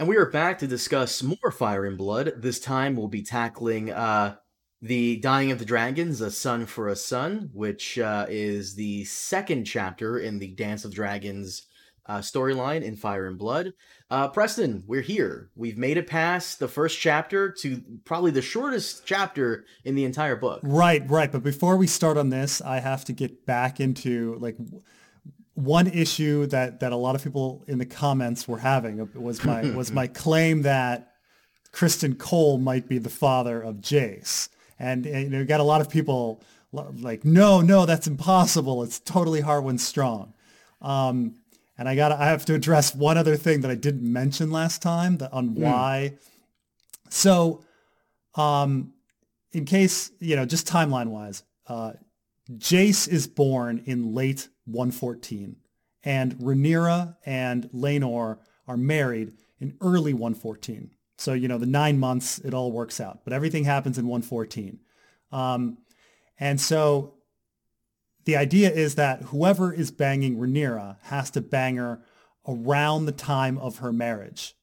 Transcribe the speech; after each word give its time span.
And 0.00 0.08
we 0.08 0.16
are 0.16 0.30
back 0.30 0.60
to 0.60 0.66
discuss 0.66 1.22
more 1.22 1.50
Fire 1.50 1.84
and 1.84 1.98
Blood. 1.98 2.32
This 2.38 2.58
time 2.58 2.96
we'll 2.96 3.06
be 3.06 3.20
tackling 3.20 3.92
uh, 3.92 4.36
the 4.80 5.18
Dying 5.18 5.50
of 5.50 5.58
the 5.58 5.66
Dragons, 5.66 6.22
A 6.22 6.30
Son 6.30 6.64
for 6.64 6.88
a 6.88 6.96
Son, 6.96 7.50
which 7.52 7.98
uh, 7.98 8.24
is 8.30 8.76
the 8.76 9.04
second 9.04 9.66
chapter 9.66 10.18
in 10.18 10.38
the 10.38 10.54
Dance 10.54 10.86
of 10.86 10.94
Dragons 10.94 11.66
uh, 12.06 12.20
storyline 12.20 12.80
in 12.80 12.96
Fire 12.96 13.26
and 13.26 13.36
Blood. 13.36 13.74
Uh, 14.08 14.28
Preston, 14.28 14.84
we're 14.86 15.02
here. 15.02 15.50
We've 15.54 15.76
made 15.76 15.98
it 15.98 16.06
past 16.06 16.60
the 16.60 16.68
first 16.68 16.98
chapter 16.98 17.52
to 17.60 17.82
probably 18.06 18.30
the 18.30 18.40
shortest 18.40 19.04
chapter 19.04 19.66
in 19.84 19.96
the 19.96 20.06
entire 20.06 20.36
book. 20.36 20.60
Right, 20.62 21.02
right. 21.10 21.30
But 21.30 21.42
before 21.42 21.76
we 21.76 21.86
start 21.86 22.16
on 22.16 22.30
this, 22.30 22.62
I 22.62 22.80
have 22.80 23.04
to 23.04 23.12
get 23.12 23.44
back 23.44 23.80
into 23.80 24.38
like 24.40 24.56
one 25.60 25.86
issue 25.86 26.46
that 26.46 26.80
that 26.80 26.92
a 26.92 26.96
lot 26.96 27.14
of 27.14 27.22
people 27.22 27.64
in 27.66 27.78
the 27.78 27.86
comments 27.86 28.48
were 28.48 28.58
having 28.58 29.08
was 29.14 29.44
my 29.44 29.70
was 29.74 29.92
my 29.92 30.06
claim 30.06 30.62
that 30.62 31.12
Criston 31.72 32.18
Cole 32.18 32.58
might 32.58 32.88
be 32.88 32.98
the 32.98 33.10
father 33.10 33.60
of 33.60 33.76
Jace, 33.76 34.48
and, 34.78 35.06
and 35.06 35.24
you 35.24 35.30
know, 35.30 35.44
got 35.44 35.60
a 35.60 35.64
lot 35.64 35.80
of 35.80 35.88
people 35.88 36.42
like, 36.72 37.24
no, 37.24 37.60
no, 37.60 37.84
that's 37.86 38.06
impossible. 38.06 38.82
It's 38.82 39.00
totally 39.00 39.42
Harwin 39.42 39.78
Strong. 39.78 40.34
Um, 40.80 41.34
and 41.76 41.88
I 41.88 41.96
got 41.96 42.12
I 42.12 42.26
have 42.26 42.44
to 42.46 42.54
address 42.54 42.94
one 42.94 43.16
other 43.16 43.36
thing 43.36 43.62
that 43.62 43.70
I 43.70 43.74
didn't 43.74 44.10
mention 44.10 44.50
last 44.50 44.82
time 44.82 45.18
that 45.18 45.32
on 45.32 45.50
mm. 45.50 45.58
why. 45.58 46.14
So, 47.08 47.64
um, 48.34 48.92
in 49.52 49.64
case 49.64 50.10
you 50.20 50.36
know, 50.36 50.44
just 50.44 50.66
timeline 50.66 51.08
wise, 51.08 51.42
uh, 51.66 51.92
Jace 52.52 53.08
is 53.08 53.26
born 53.26 53.82
in 53.86 54.14
late 54.14 54.48
114, 54.72 55.56
and 56.02 56.34
Rhaenyra 56.36 57.16
and 57.24 57.70
Laenor 57.72 58.38
are 58.66 58.76
married 58.76 59.34
in 59.58 59.76
early 59.80 60.14
114. 60.14 60.90
So, 61.18 61.34
you 61.34 61.48
know, 61.48 61.58
the 61.58 61.66
nine 61.66 61.98
months, 61.98 62.38
it 62.38 62.54
all 62.54 62.72
works 62.72 63.00
out. 63.00 63.20
But 63.24 63.34
everything 63.34 63.64
happens 63.64 63.98
in 63.98 64.06
114. 64.06 64.80
Um, 65.32 65.78
and 66.38 66.58
so 66.58 67.14
the 68.24 68.36
idea 68.36 68.70
is 68.70 68.94
that 68.94 69.22
whoever 69.24 69.72
is 69.72 69.90
banging 69.90 70.36
Rhaenyra 70.36 70.96
has 71.02 71.30
to 71.32 71.40
bang 71.40 71.76
her 71.76 72.00
around 72.48 73.04
the 73.04 73.12
time 73.12 73.58
of 73.58 73.78
her 73.78 73.92
marriage, 73.92 74.54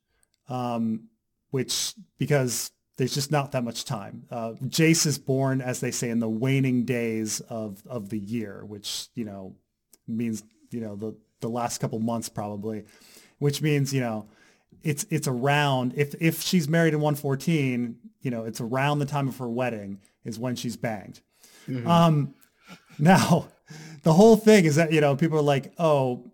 um, 0.49 1.09
which, 1.52 1.94
because 2.17 2.71
there's 2.97 3.14
just 3.14 3.31
not 3.31 3.52
that 3.52 3.64
much 3.64 3.86
time. 3.86 4.23
Uh, 4.31 4.53
Jace 4.64 5.05
is 5.05 5.19
born, 5.19 5.61
as 5.61 5.80
they 5.80 5.92
say, 5.92 6.09
in 6.09 6.19
the 6.19 6.30
waning 6.30 6.86
days 6.86 7.39
of, 7.42 7.83
of 7.86 8.09
the 8.09 8.19
year, 8.19 8.66
which, 8.66 9.09
you 9.14 9.25
know, 9.25 9.55
means, 10.08 10.44
you 10.72 10.81
know, 10.81 10.95
the, 10.95 11.16
the 11.41 11.50
last 11.50 11.80
couple 11.80 12.00
months 12.00 12.30
probably, 12.30 12.86
which 13.39 13.61
means, 13.61 13.94
you 13.94 14.02
know, 14.02 14.27
it's, 14.83 15.05
it's 15.09 15.27
around, 15.27 15.94
if, 15.95 16.16
if 16.19 16.41
she's 16.41 16.67
married 16.67 16.94
in 16.94 17.02
114, 17.02 17.97
you 18.22 18.31
know, 18.31 18.45
it's 18.45 18.61
around 18.61 18.99
the 18.99 19.05
time 19.05 19.27
of 19.27 19.38
her 19.38 19.49
wedding 19.49 19.99
is 20.23 20.39
when 20.39 20.55
she's 20.55 20.75
banged. 20.77 21.22
Mm-hmm. 21.67 21.88
Um, 21.88 22.33
now, 22.99 23.47
the 24.03 24.14
whole 24.14 24.38
thing 24.38 24.66
is 24.66 24.75
that, 24.75 24.91
you 24.91 25.02
know, 25.02 25.16
people 25.16 25.38
are 25.38 25.44
like, 25.44 25.73
oh, 25.77 26.31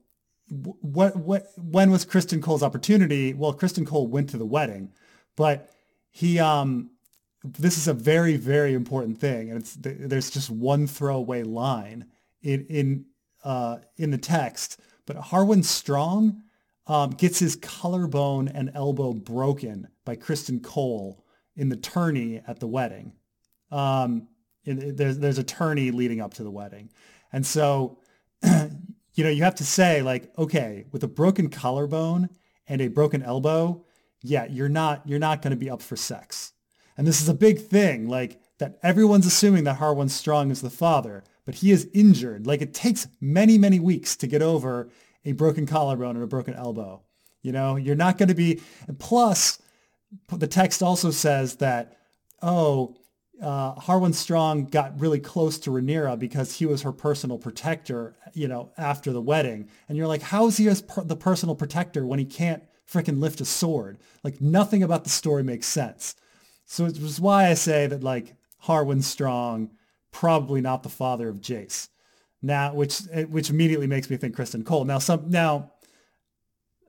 what, 0.82 1.16
what, 1.16 1.48
when 1.58 1.90
was 1.92 2.06
Criston 2.06 2.42
Cole's 2.42 2.64
opportunity? 2.64 3.34
Well, 3.34 3.54
Criston 3.54 3.88
Cole 3.88 4.08
went 4.08 4.30
to 4.32 4.38
the 4.38 4.46
wedding, 4.46 4.92
but 5.36 5.70
he, 6.12 6.40
um, 6.40 6.92
this 7.44 7.78
is 7.78 7.88
a 7.88 7.94
very, 7.94 8.38
very 8.38 8.74
important 8.74 9.20
thing. 9.20 9.50
And 9.50 9.60
it's, 9.60 9.76
there's 9.80 10.30
just 10.30 10.50
one 10.50 10.88
throwaway 10.88 11.44
line 11.44 12.06
in, 12.42 12.66
in, 12.68 13.06
uh, 13.44 13.78
in 13.98 14.12
the 14.12 14.18
text, 14.18 14.80
but 15.06 15.18
Harwin 15.18 15.64
Strong 15.64 16.42
um, 16.88 17.12
gets 17.12 17.40
his 17.40 17.56
collarbone 17.56 18.48
and 18.48 18.72
elbow 18.74 19.14
broken 19.14 19.88
by 20.06 20.16
Criston 20.16 20.62
Cole 20.62 21.24
in 21.56 21.70
the 21.70 21.78
tourney 21.78 22.42
at 22.48 22.60
the 22.60 22.68
wedding. 22.68 23.14
Um, 23.72 24.28
in, 24.66 24.96
there's, 24.96 25.18
there's 25.18 25.38
a 25.38 25.44
tourney 25.44 25.92
leading 25.92 26.22
up 26.22 26.34
to 26.36 26.44
the 26.44 26.52
wedding. 26.52 26.90
And 27.32 27.46
so, 27.46 28.00
you 28.44 29.24
know, 29.24 29.30
you 29.30 29.44
have 29.44 29.56
to 29.56 29.66
say 29.66 30.02
like, 30.02 30.32
okay, 30.38 30.86
with 30.92 31.04
a 31.04 31.08
broken 31.08 31.50
collarbone 31.50 32.30
and 32.68 32.82
a 32.82 32.88
broken 32.88 33.24
elbow, 33.24 33.86
yeah, 34.22 34.46
you're 34.46 34.70
not, 34.70 35.08
you're 35.08 35.20
not 35.20 35.42
going 35.42 35.52
to 35.52 35.58
be 35.58 35.70
up 35.70 35.82
for 35.82 35.96
sex. 35.96 36.54
And 36.98 37.08
this 37.08 37.22
is 37.22 37.30
a 37.30 37.34
big 37.34 37.60
thing, 37.60 38.08
like 38.08 38.40
that 38.60 38.78
everyone's 38.84 39.26
assuming 39.26 39.64
that 39.66 39.80
Harwin 39.80 40.10
Strong 40.10 40.52
is 40.52 40.62
the 40.62 40.70
father, 40.70 41.24
but 41.46 41.56
he 41.56 41.72
is 41.72 41.90
injured. 41.94 42.48
Like 42.48 42.62
it 42.62 42.74
takes 42.74 43.08
many, 43.20 43.58
many 43.58 43.80
weeks 43.80 44.16
to 44.18 44.28
get 44.28 44.42
over 44.42 44.90
a 45.26 45.34
broken 45.34 45.66
collarbone 45.66 46.16
and 46.16 46.24
a 46.24 46.28
broken 46.28 46.54
elbow. 46.54 47.02
You 47.42 47.52
know, 47.52 47.76
you're 47.76 47.96
not 47.96 48.18
going 48.18 48.30
to 48.30 48.36
be, 48.36 48.62
plus 49.00 49.62
the 50.32 50.48
text 50.48 50.82
also 50.82 51.12
says 51.12 51.58
that, 51.58 51.98
oh, 52.42 52.96
uh, 53.42 53.76
Harwin 53.76 54.14
Strong 54.14 54.66
got 54.66 55.00
really 55.00 55.20
close 55.20 55.58
to 55.60 55.72
Rhaenyra 55.72 56.18
because 56.18 56.56
he 56.56 56.66
was 56.66 56.84
her 56.84 56.92
personal 56.92 57.38
protector, 57.38 58.16
you 58.34 58.48
know, 58.48 58.72
after 58.78 59.12
the 59.12 59.22
wedding. 59.22 59.68
And 59.90 59.98
you're 59.98 60.08
like, 60.08 60.22
how 60.22 60.48
is 60.48 60.58
he 60.58 60.68
as 60.70 60.82
per- 60.82 61.04
the 61.04 61.16
personal 61.16 61.56
protector 61.56 62.06
when 62.06 62.20
he 62.20 62.26
can't 62.26 62.64
freaking 62.90 63.20
lift 63.20 63.42
a 63.42 63.46
sword? 63.46 63.98
Like 64.24 64.40
nothing 64.40 64.84
about 64.84 65.04
the 65.04 65.10
story 65.10 65.44
makes 65.44 65.68
sense. 65.68 66.16
So 66.66 66.86
it 66.86 67.00
was 67.02 67.20
why 67.20 67.50
I 67.50 67.56
say 67.56 67.88
that 67.88 68.04
like 68.04 68.36
Harwin 68.66 69.04
Strong, 69.04 69.72
probably 70.14 70.62
not 70.62 70.84
the 70.84 70.90
father 70.90 71.28
of 71.28 71.42
Jace. 71.42 71.90
Now, 72.42 72.74
which 72.74 73.02
eh, 73.12 73.24
which 73.24 73.50
immediately 73.50 73.88
makes 73.88 74.10
me 74.10 74.16
think 74.16 74.36
Criston 74.36 74.66
Cole. 74.66 74.86
Now, 74.86 75.00
some 75.00 75.30
now, 75.30 75.72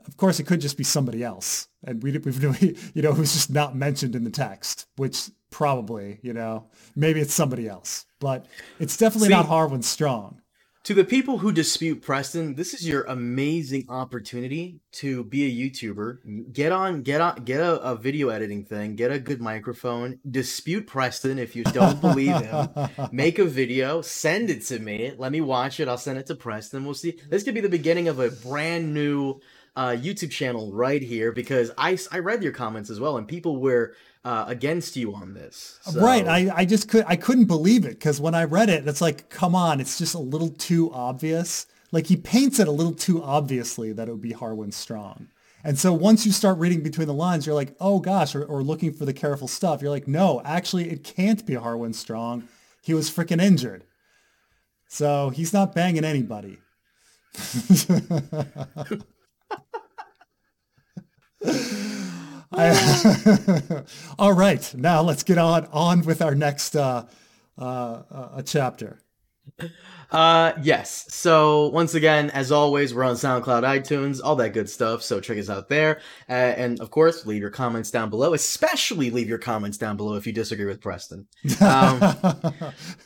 of 0.07 0.17
course, 0.17 0.39
it 0.39 0.45
could 0.45 0.61
just 0.61 0.77
be 0.77 0.85
somebody 0.85 1.25
else, 1.25 1.67
and 1.85 2.01
we 2.03 2.17
we've 2.19 2.63
you 2.95 3.03
know 3.03 3.13
who's 3.13 3.33
just 3.33 3.51
not 3.51 3.75
mentioned 3.75 4.15
in 4.15 4.23
the 4.23 4.31
text, 4.31 4.87
which 4.97 5.31
probably, 5.51 6.19
you 6.23 6.33
know, 6.33 6.67
maybe 6.97 7.21
it's 7.21 7.33
somebody 7.33 7.69
else, 7.69 8.07
but 8.19 8.47
it's 8.81 8.97
definitely 8.97 9.29
See, 9.29 9.35
not 9.35 9.47
Harwin 9.47 9.85
Strong. 9.85 10.41
To 10.85 10.93
the 10.93 11.03
people 11.03 11.39
who 11.39 11.51
dispute 11.51 12.03
Preston, 12.03 12.57
this 12.57 12.75
is 12.75 12.87
your 12.87 13.05
amazing 13.05 13.87
opportunity 13.89 14.81
to 14.93 15.25
be 15.25 15.47
a 15.47 15.71
YouTuber. 15.71 16.53
Get 16.53 16.73
on, 16.73 17.01
get 17.01 17.23
on, 17.23 17.43
get 17.43 17.61
a, 17.61 17.81
a 17.81 17.97
video 17.97 18.29
editing 18.29 18.67
thing, 18.67 18.95
get 18.95 19.11
a 19.11 19.19
good 19.19 19.41
microphone, 19.41 20.19
dispute 20.31 20.87
Preston 20.87 21.39
if 21.39 21.57
you 21.57 21.65
don't 21.65 22.03
believe 22.03 22.37
him. 22.37 22.69
Make 23.13 23.39
a 23.39 23.47
video, 23.47 24.03
send 24.03 24.51
it 24.51 24.61
to 24.67 24.79
me. 24.79 25.15
Let 25.17 25.33
me 25.33 25.41
watch 25.41 25.81
it. 25.81 25.89
I'll 25.89 25.97
send 25.97 26.19
it 26.19 26.27
to 26.27 26.35
Preston. 26.35 26.85
We'll 26.85 26.93
see. 26.93 27.19
This 27.31 27.45
could 27.45 27.55
be 27.55 27.63
the 27.63 27.71
beginning 27.71 28.09
of 28.09 28.21
a 28.21 28.29
brand 28.29 28.93
new 28.93 29.41
uh, 29.77 29.93
YouTube 29.93 30.33
channel 30.33 30.71
right 30.71 31.03
here 31.03 31.33
because 31.33 31.71
I, 31.79 31.97
I 32.13 32.19
read 32.19 32.43
your 32.43 32.53
comments 32.53 32.91
as 32.91 33.01
well 33.01 33.17
and 33.17 33.27
people 33.27 33.57
were 33.59 33.95
uh, 34.25 34.45
against 34.49 34.97
you 34.97 35.15
on 35.15 35.35
this. 35.35 35.79
So. 35.83 36.01
Right. 36.01 36.27
I, 36.27 36.51
I 36.55 36.65
just 36.65 36.89
could 36.89 37.05
I 37.07 37.17
couldn't 37.17 37.45
believe 37.45 37.85
it 37.85 37.99
because 37.99 38.21
when 38.21 38.35
I 38.35 38.45
read 38.45 38.71
it, 38.71 38.89
it's 38.89 39.01
like, 39.01 39.29
come 39.29 39.55
on, 39.55 39.81
it's 39.81 39.99
just 39.99 40.15
a 40.15 40.19
little 40.19 40.51
too 40.51 40.91
obvious. 40.93 41.67
Like 41.93 42.07
he 42.07 42.17
paints 42.17 42.59
it 42.59 42.67
a 42.67 42.73
little 42.73 42.95
too 42.95 43.23
obviously 43.23 43.93
that 43.93 44.09
it 44.09 44.11
would 44.11 44.23
be 44.23 44.33
Harwin 44.33 44.73
Strong. 44.73 45.29
And 45.63 45.79
so 45.79 45.93
once 45.93 46.27
you 46.27 46.33
start 46.33 46.59
reading 46.59 46.83
between 46.83 47.07
the 47.07 47.15
lines, 47.15 47.47
you're 47.47 47.55
like, 47.55 47.75
oh 47.81 48.01
gosh, 48.01 48.35
or, 48.35 48.45
or 48.45 48.63
looking 48.63 48.93
for 48.93 49.05
the 49.05 49.15
careful 49.15 49.49
stuff. 49.49 49.81
You're 49.81 49.91
like, 49.91 50.09
no, 50.09 50.43
actually, 50.45 50.91
it 50.91 51.05
can't 51.05 51.45
be 51.47 51.55
Harwin 51.55 51.95
Strong. 51.95 52.49
He 52.83 52.93
was 52.93 53.11
freaking 53.11 53.41
injured. 53.41 53.85
So 54.89 55.31
he's 55.31 55.53
not 55.53 55.75
banging 55.75 56.05
anybody. 56.05 56.59
all 64.19 64.33
right, 64.33 64.75
now 64.77 65.03
let's 65.03 65.23
get 65.23 65.39
on 65.39 65.67
on 65.73 66.03
with 66.03 66.23
our 66.23 66.35
next 66.35 66.77
uh, 66.77 67.05
uh, 67.59 68.43
chapter. 68.43 69.01
Uh, 70.11 70.53
yes. 70.63 71.07
So 71.13 71.69
once 71.69 71.95
again, 71.95 72.31
as 72.31 72.53
always, 72.53 72.95
we're 72.95 73.05
on 73.05 73.17
SoundCloud, 73.17 73.63
iTunes, 73.63 74.21
all 74.23 74.37
that 74.37 74.51
good 74.51 74.71
stuff. 74.71 75.03
So 75.03 75.21
check 75.21 75.39
us 75.39 75.51
out 75.51 75.69
there, 75.69 76.01
uh, 76.29 76.33
and 76.33 76.81
of 76.81 76.91
course, 76.91 77.27
leave 77.27 77.41
your 77.41 77.51
comments 77.51 77.91
down 77.91 78.11
below. 78.11 78.35
Especially 78.35 79.11
leave 79.11 79.29
your 79.29 79.39
comments 79.39 79.77
down 79.77 79.97
below 79.97 80.15
if 80.15 80.27
you 80.27 80.33
disagree 80.33 80.67
with 80.67 80.81
Preston. 80.81 81.27
Um, 81.61 81.99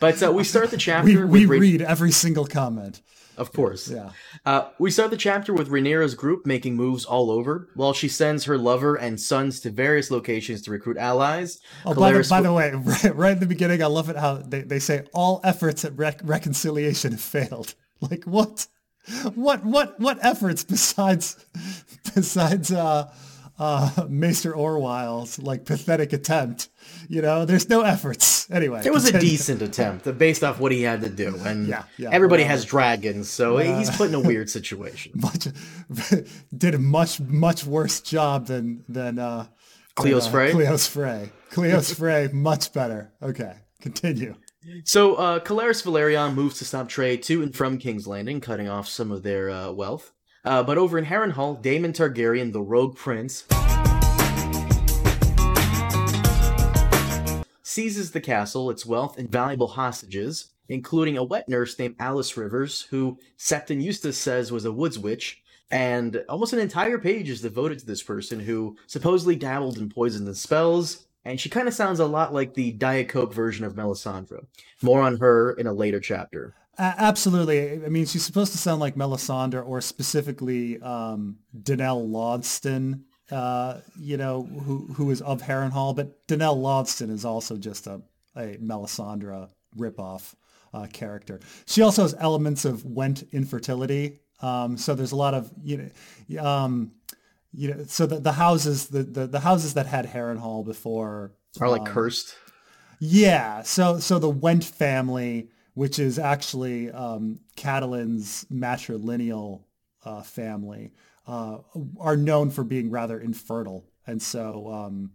but 0.01 0.23
uh, 0.23 0.33
we 0.33 0.45
start 0.45 0.71
the 0.71 0.77
chapter. 0.77 1.27
We, 1.27 1.47
we 1.47 1.59
read 1.59 1.81
every 1.81 2.11
single 2.11 2.45
comment. 2.45 3.01
Of 3.39 3.53
course. 3.53 3.89
Yeah. 3.89 4.11
Uh, 4.45 4.69
we 4.79 4.91
start 4.91 5.11
the 5.11 5.17
chapter 5.17 5.55
with 5.55 5.71
Rhaenyra's 5.71 6.17
group 6.17 6.45
making 6.45 6.75
moves 6.75 7.05
all 7.05 7.31
over, 7.31 7.69
while 7.75 7.93
she 7.93 8.09
sends 8.09 8.45
her 8.45 8.59
lover 8.59 8.97
and 8.97 9.21
sons 9.21 9.61
to 9.61 9.71
various 9.71 10.11
locations 10.11 10.61
to 10.63 10.73
recruit 10.73 10.97
allies. 10.97 11.61
Oh, 11.87 11.95
by 11.95 12.13
the, 12.13 12.27
by 12.29 12.41
the, 12.41 12.53
way, 12.53 12.73
right, 12.75 13.17
right 13.17 13.33
in 13.33 13.39
the 13.39 13.47
beginning, 13.47 13.81
I 13.81 13.87
love 13.87 14.11
it 14.11 14.17
how 14.17 14.35
they, 14.35 14.63
they 14.63 14.81
say 14.81 15.07
all 15.15 15.41
efforts 15.45 15.85
at 15.85 15.97
rec- 15.97 16.21
reconciliation 16.25 17.13
have 17.13 17.21
failed. 17.21 17.75
Like 18.01 18.23
what? 18.27 18.69
What 19.35 19.65
what 19.65 19.99
what 19.99 20.25
efforts 20.25 20.63
besides 20.63 21.45
besides 22.15 22.71
uh 22.71 23.13
uh, 23.59 23.91
Maester 24.09 24.53
Orwyle's 24.53 25.39
like 25.39 25.65
pathetic 25.65 26.13
attempt. 26.13 26.69
You 27.09 27.23
know, 27.23 27.45
there's 27.45 27.69
no 27.69 27.83
efforts. 27.83 28.51
Anyway, 28.51 28.83
it 28.85 28.93
was 28.93 29.05
continue. 29.05 29.27
a 29.27 29.31
decent 29.31 29.63
attempt 29.63 30.19
based 30.19 30.45
off 30.45 30.59
what 30.61 30.73
he 30.73 30.83
had 30.83 31.01
to 31.03 31.11
do, 31.11 31.39
and 31.45 31.67
yeah, 31.67 31.85
yeah, 31.97 32.11
everybody 32.13 32.45
has 32.45 32.65
dragons, 32.65 33.29
so 33.29 33.59
uh, 33.59 33.79
he's 33.79 33.95
put 33.95 34.09
in 34.09 34.15
a 34.15 34.21
weird 34.27 34.49
situation. 34.49 35.13
much, 35.15 35.49
did 36.57 36.75
a 36.75 36.79
much 36.79 37.21
much 37.21 37.65
worse 37.65 38.01
job 38.01 38.47
than 38.47 38.85
than 38.89 39.19
uh, 39.19 39.47
Cleos 39.97 40.27
uh, 40.27 40.31
Frey. 40.31 40.53
Cleos 40.53 40.89
Frey. 40.89 41.31
Cleos 41.51 41.95
Frey, 41.95 42.29
much 42.33 42.73
better. 42.73 43.13
Okay, 43.23 43.55
continue. 43.81 44.35
So, 44.85 45.15
uh, 45.15 45.41
Caleris 45.41 45.83
Velaryon 45.83 46.35
moves 46.35 46.59
to 46.59 46.65
stop 46.65 46.89
trade 46.89 47.23
to 47.25 47.43
and 47.43 47.55
from 47.55 47.79
King's 47.79 48.07
Landing, 48.07 48.41
cutting 48.41 48.69
off 48.69 48.89
some 48.89 49.11
of 49.11 49.23
their 49.23 49.51
uh, 49.51 49.73
wealth. 49.73 50.13
Uh, 50.49 50.63
but 50.63 50.79
over 50.79 50.97
in 50.97 51.05
Harrenhal, 51.05 51.61
Daemon 51.61 51.93
Targaryen, 51.93 52.55
the 52.55 52.63
rogue 52.63 52.97
prince, 52.97 53.45
seizes 57.63 58.13
the 58.13 58.21
castle, 58.23 58.71
its 58.71 58.87
wealth, 58.87 59.19
and 59.19 59.31
valuable 59.31 59.67
hostages, 59.67 60.47
including 60.71 61.19
a 61.19 61.23
wet 61.23 61.51
nurse 61.51 61.79
named 61.79 61.97
Alice 61.99 62.35
Rivers, 62.35 62.87
who 62.89 63.19
Septon 63.37 63.83
Eustace 63.83 64.17
says 64.17 64.51
was 64.51 64.65
a 64.65 64.73
woods 64.73 64.99
witch, 64.99 65.43
and 65.71 66.25
almost 66.31 66.55
an 66.55 66.61
entire 66.61 66.97
page 66.97 67.29
is 67.29 67.43
devoted 67.43 67.79
to 67.81 67.87
this 67.87 68.03
person 68.03 68.41
who 68.41 68.75
supposedly 68.87 69.37
dabbled 69.37 69.77
in 69.77 69.91
poison 69.91 70.27
and 70.27 70.35
spells, 70.35 71.09
and 71.27 71.39
she 71.39 71.51
kind 71.51 71.69
of 71.69 71.75
sounds 71.75 72.01
a 72.01 72.07
lot 72.07 72.33
like 72.33 72.55
the 72.55 72.73
Diet 72.73 73.11
Coke 73.11 73.35
version 73.35 73.67
of 73.67 73.75
Melisandre. 73.75 74.47
More 74.81 75.03
on 75.03 75.19
her 75.19 75.53
in 75.53 75.67
a 75.67 75.75
later 75.75 76.01
chapter. 76.01 76.55
Uh, 76.79 76.95
absolutely. 76.97 77.85
I 77.85 77.89
mean, 77.89 78.07
she's 78.07 78.25
supposed 78.25 78.53
to 78.53 78.59
sound 78.59 78.81
like 78.81 78.95
Melisandre 78.95 79.67
or 79.67 79.81
specifically 79.81 80.81
um, 80.81 81.39
Danelle 81.61 82.09
Lothston, 82.09 83.03
uh, 83.33 83.81
you 83.99 84.17
know, 84.17 84.45
who 84.45 84.87
who 84.95 85.11
is 85.11 85.21
of 85.21 85.43
Harrenhal. 85.43 85.97
But 85.97 86.27
Danelle 86.29 86.57
Lothston 86.57 87.11
is 87.11 87.25
also 87.25 87.57
just 87.57 87.89
a, 87.89 88.01
a 88.37 88.59
Melisandre 88.59 89.49
ripoff 89.77 90.35
uh, 90.73 90.87
character. 90.93 91.41
She 91.67 91.83
also 91.83 92.03
has 92.03 92.15
elements 92.19 92.65
of 92.65 92.85
Whent 92.85 93.25
infertility. 93.33 94.21
Um, 94.41 94.77
so 94.77 94.95
there's 94.95 95.13
a 95.13 95.17
lot 95.17 95.35
of, 95.35 95.51
you 95.65 95.91
know, 96.29 96.45
um, 96.45 96.93
you 97.53 97.75
know, 97.75 97.85
so 97.89 98.07
the, 98.07 98.21
the 98.21 98.33
houses, 98.33 98.87
the, 98.87 99.03
the, 99.03 99.27
the 99.27 99.41
houses 99.41 99.75
that 99.75 99.87
had 99.87 100.07
Harrenhal 100.07 100.65
before 100.65 101.33
are 101.61 101.69
like 101.69 101.81
um, 101.81 101.87
cursed. 101.87 102.37
Yeah. 103.01 103.63
So, 103.63 103.99
so 103.99 104.21
the 104.21 104.29
Whent 104.31 104.65
family 104.65 105.49
which 105.79 106.01
is 106.01 106.19
actually 106.19 106.91
um, 106.91 107.39
Catelyn's 107.57 108.45
matrilineal 108.53 109.63
uh, 110.05 110.25
family, 110.25 110.91
uh, 111.25 111.59
are 112.01 112.17
known 112.17 112.51
for 112.51 112.65
being 112.65 112.91
rather 112.91 113.21
infertile, 113.21 113.85
and 114.05 114.21
so 114.21 114.67
um, 114.73 115.13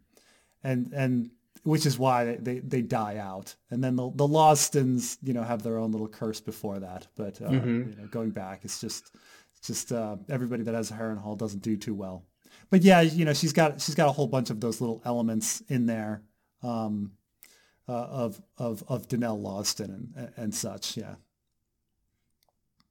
and 0.63 0.93
and 0.93 1.31
which 1.63 1.85
is 1.85 1.99
why 1.99 2.37
they, 2.39 2.59
they, 2.59 2.81
die 2.81 3.17
out. 3.17 3.53
And 3.71 3.83
then 3.83 3.97
the 3.97 4.09
the 4.15 4.25
Lothstons, 4.25 5.17
you 5.21 5.33
know, 5.33 5.43
have 5.43 5.63
their 5.63 5.77
own 5.77 5.91
little 5.91 6.07
curse 6.07 6.39
before 6.39 6.79
that. 6.79 7.07
But 7.17 7.41
uh, 7.41 7.49
mm-hmm. 7.49 7.89
you 7.89 7.95
know, 7.97 8.07
going 8.07 8.29
back, 8.29 8.61
it's 8.63 8.79
just 8.79 9.11
it's 9.57 9.67
just 9.67 9.91
uh, 9.91 10.15
everybody 10.29 10.63
that 10.63 10.73
has 10.73 10.91
a 10.91 10.93
Harrenhal 10.93 11.37
doesn't 11.37 11.61
do 11.61 11.75
too 11.75 11.93
well. 11.93 12.23
But 12.69 12.83
yeah, 12.83 13.01
you 13.01 13.25
know, 13.25 13.33
she's 13.33 13.51
got 13.51 13.81
she's 13.81 13.95
got 13.95 14.07
a 14.07 14.13
whole 14.13 14.27
bunch 14.27 14.49
of 14.49 14.61
those 14.61 14.79
little 14.79 15.01
elements 15.03 15.61
in 15.67 15.87
there. 15.87 16.21
Um, 16.61 17.11
uh, 17.87 17.91
of 17.91 18.41
of 18.57 18.83
of 18.87 19.07
Danelle 19.07 19.41
Lothston 19.41 20.13
and 20.15 20.31
and 20.35 20.55
such. 20.55 20.97
Yeah. 20.97 21.15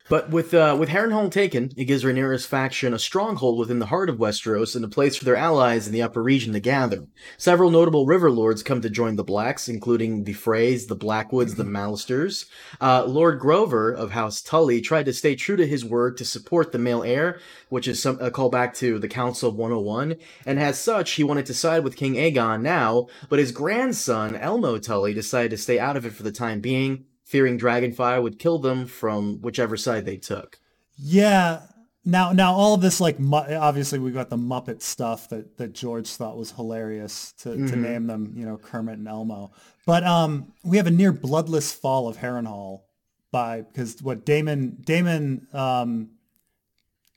But 0.09 0.31
with 0.31 0.53
uh, 0.53 0.77
with 0.79 0.89
Harrenhal 0.89 1.31
taken, 1.31 1.71
it 1.77 1.85
gives 1.85 2.05
Rhaenyra's 2.05 2.45
faction 2.45 2.93
a 2.93 2.99
stronghold 2.99 3.59
within 3.59 3.79
the 3.79 3.87
heart 3.87 4.11
of 4.11 4.19
Westeros 4.19 4.75
and 4.75 4.85
a 4.85 4.89
place 4.89 5.17
for 5.17 5.25
their 5.25 5.37
allies 5.37 5.87
in 5.87 5.93
the 5.93 6.03
upper 6.03 6.23
region 6.23 6.53
to 6.53 6.61
gather. 6.61 7.07
Several 7.39 7.71
notable 7.71 8.05
river 8.05 8.31
lords 8.31 8.63
come 8.63 8.81
to 8.81 8.91
join 8.91 9.17
the 9.17 9.25
Blacks, 9.25 9.69
including 9.69 10.25
the 10.25 10.35
Freys, 10.35 10.89
the 10.89 10.97
Blackwoods, 10.97 11.55
the 11.55 11.65
Mallisters. 11.65 12.47
Uh, 12.81 13.05
Lord 13.05 13.39
Grover 13.39 13.93
of 13.93 14.11
House 14.11 14.43
Tully 14.43 14.81
tried 14.81 15.07
to 15.07 15.13
stay 15.13 15.37
true 15.37 15.57
to 15.57 15.67
his 15.67 15.85
word 15.85 16.17
to 16.17 16.25
support 16.25 16.73
the 16.73 16.79
male 16.79 17.03
heir, 17.03 17.39
which 17.69 17.87
is 17.87 18.03
some, 18.03 18.19
a 18.21 18.31
callback 18.31 18.75
to 18.75 18.99
the 18.99 19.09
Council 19.09 19.49
of 19.51 19.57
101, 19.57 20.17
and 20.45 20.59
as 20.59 20.79
such, 20.79 21.13
he 21.13 21.25
wanted 21.25 21.47
to 21.47 21.55
side 21.55 21.85
with 21.85 21.97
King 21.97 22.15
Aegon 22.15 22.61
now, 22.63 23.07
but 23.29 23.39
his 23.39 23.53
grandson, 23.53 24.35
Elmo 24.35 24.79
Tully, 24.79 25.15
decided 25.15 25.51
to 25.51 25.59
stay 25.59 25.79
out 25.79 25.97
of 25.97 26.05
it 26.05 26.13
for 26.13 26.23
the 26.23 26.33
time 26.33 26.61
being 26.61 27.05
fearing 27.33 27.59
Dragonfire 27.59 28.23
would 28.23 28.39
kill 28.39 28.59
them 28.59 28.85
from 28.85 29.41
whichever 29.41 29.75
side 29.79 30.05
they 30.05 30.19
took. 30.19 30.61
Yeah. 30.99 31.63
Now, 32.05 32.33
now 32.33 32.53
all 32.53 32.75
of 32.75 32.83
this, 32.83 33.01
like, 33.01 33.17
obviously 33.19 33.99
we 33.99 34.11
got 34.11 34.29
the 34.29 34.37
Muppet 34.37 34.83
stuff 34.83 35.31
that, 35.31 35.57
that 35.57 35.73
George 35.73 36.11
thought 36.11 36.37
was 36.37 36.51
hilarious 36.53 37.33
to, 37.39 37.49
mm-hmm. 37.49 37.69
to 37.69 37.77
name 37.77 38.07
them, 38.07 38.35
you 38.37 38.45
know, 38.45 38.59
Kermit 38.59 38.99
and 38.99 39.09
Elmo. 39.09 39.53
But 39.87 40.05
um, 40.05 40.53
we 40.63 40.77
have 40.77 40.87
a 40.87 40.91
near 40.91 41.11
bloodless 41.11 41.73
fall 41.73 42.07
of 42.07 42.19
Harrenhal 42.19 42.83
by, 43.31 43.63
because 43.63 44.03
what 44.03 44.27
Damon 44.27 44.83
Daemon 44.85 45.47
um, 45.55 46.11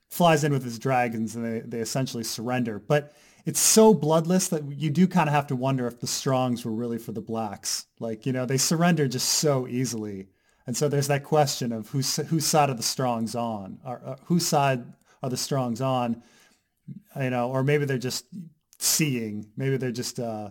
flies 0.09 0.45
in 0.45 0.53
with 0.53 0.63
his 0.63 0.79
dragons 0.79 1.35
and 1.35 1.43
they, 1.43 1.59
they 1.59 1.79
essentially 1.79 2.23
surrender. 2.23 2.79
But 2.79 3.13
it's 3.45 3.59
so 3.59 3.93
bloodless 3.93 4.47
that 4.47 4.63
you 4.71 4.89
do 4.89 5.07
kind 5.07 5.29
of 5.29 5.35
have 5.35 5.47
to 5.47 5.55
wonder 5.55 5.85
if 5.85 5.99
the 5.99 6.07
Strongs 6.07 6.65
were 6.65 6.71
really 6.71 6.97
for 6.97 7.11
the 7.11 7.21
blacks. 7.21 7.85
Like, 7.99 8.25
you 8.25 8.33
know, 8.33 8.45
they 8.45 8.57
surrender 8.57 9.07
just 9.07 9.29
so 9.29 9.67
easily. 9.67 10.29
And 10.65 10.75
so 10.75 10.89
there's 10.89 11.07
that 11.07 11.23
question 11.23 11.71
of 11.71 11.89
whose 11.89 12.15
whose 12.15 12.45
side 12.45 12.71
are 12.71 12.75
the 12.75 12.81
Strongs 12.83 13.35
on? 13.35 13.79
Or, 13.85 14.01
uh, 14.03 14.15
whose 14.25 14.47
side 14.47 14.83
are 15.21 15.29
the 15.29 15.37
Strongs 15.37 15.79
on? 15.79 16.23
You 17.19 17.29
know, 17.29 17.51
or 17.51 17.63
maybe 17.63 17.85
they're 17.85 17.99
just 17.99 18.25
seeing. 18.79 19.51
Maybe 19.55 19.77
they're 19.77 19.91
just, 19.91 20.19
uh, 20.19 20.49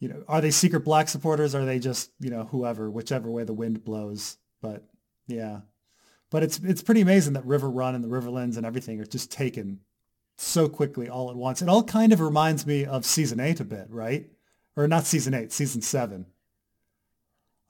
you 0.00 0.08
know, 0.08 0.24
are 0.26 0.40
they 0.40 0.50
secret 0.50 0.84
black 0.84 1.08
supporters? 1.08 1.54
Or 1.54 1.60
are 1.60 1.66
they 1.66 1.78
just, 1.78 2.10
you 2.18 2.30
know, 2.30 2.44
whoever, 2.44 2.90
whichever 2.90 3.30
way 3.30 3.44
the 3.44 3.52
wind 3.52 3.84
blows? 3.84 4.38
But 4.60 4.84
yeah, 5.28 5.60
but 6.30 6.42
it's 6.42 6.58
it's 6.58 6.82
pretty 6.82 7.00
amazing 7.00 7.34
that 7.34 7.46
Riverrun 7.46 7.94
and 7.94 8.02
the 8.02 8.08
Riverlands 8.08 8.56
and 8.56 8.66
everything 8.66 9.00
are 9.00 9.06
just 9.06 9.30
taken 9.30 9.80
so 10.40 10.68
quickly 10.68 11.08
all 11.08 11.30
at 11.30 11.36
once. 11.36 11.60
It 11.60 11.68
all 11.68 11.82
kind 11.82 12.12
of 12.12 12.20
reminds 12.20 12.66
me 12.66 12.84
of 12.84 13.04
season 13.04 13.40
eight 13.40 13.60
a 13.60 13.64
bit, 13.64 13.86
right? 13.90 14.30
Or 14.76 14.86
not 14.86 15.04
season 15.04 15.34
eight, 15.34 15.52
season 15.52 15.82
seven. 15.82 16.26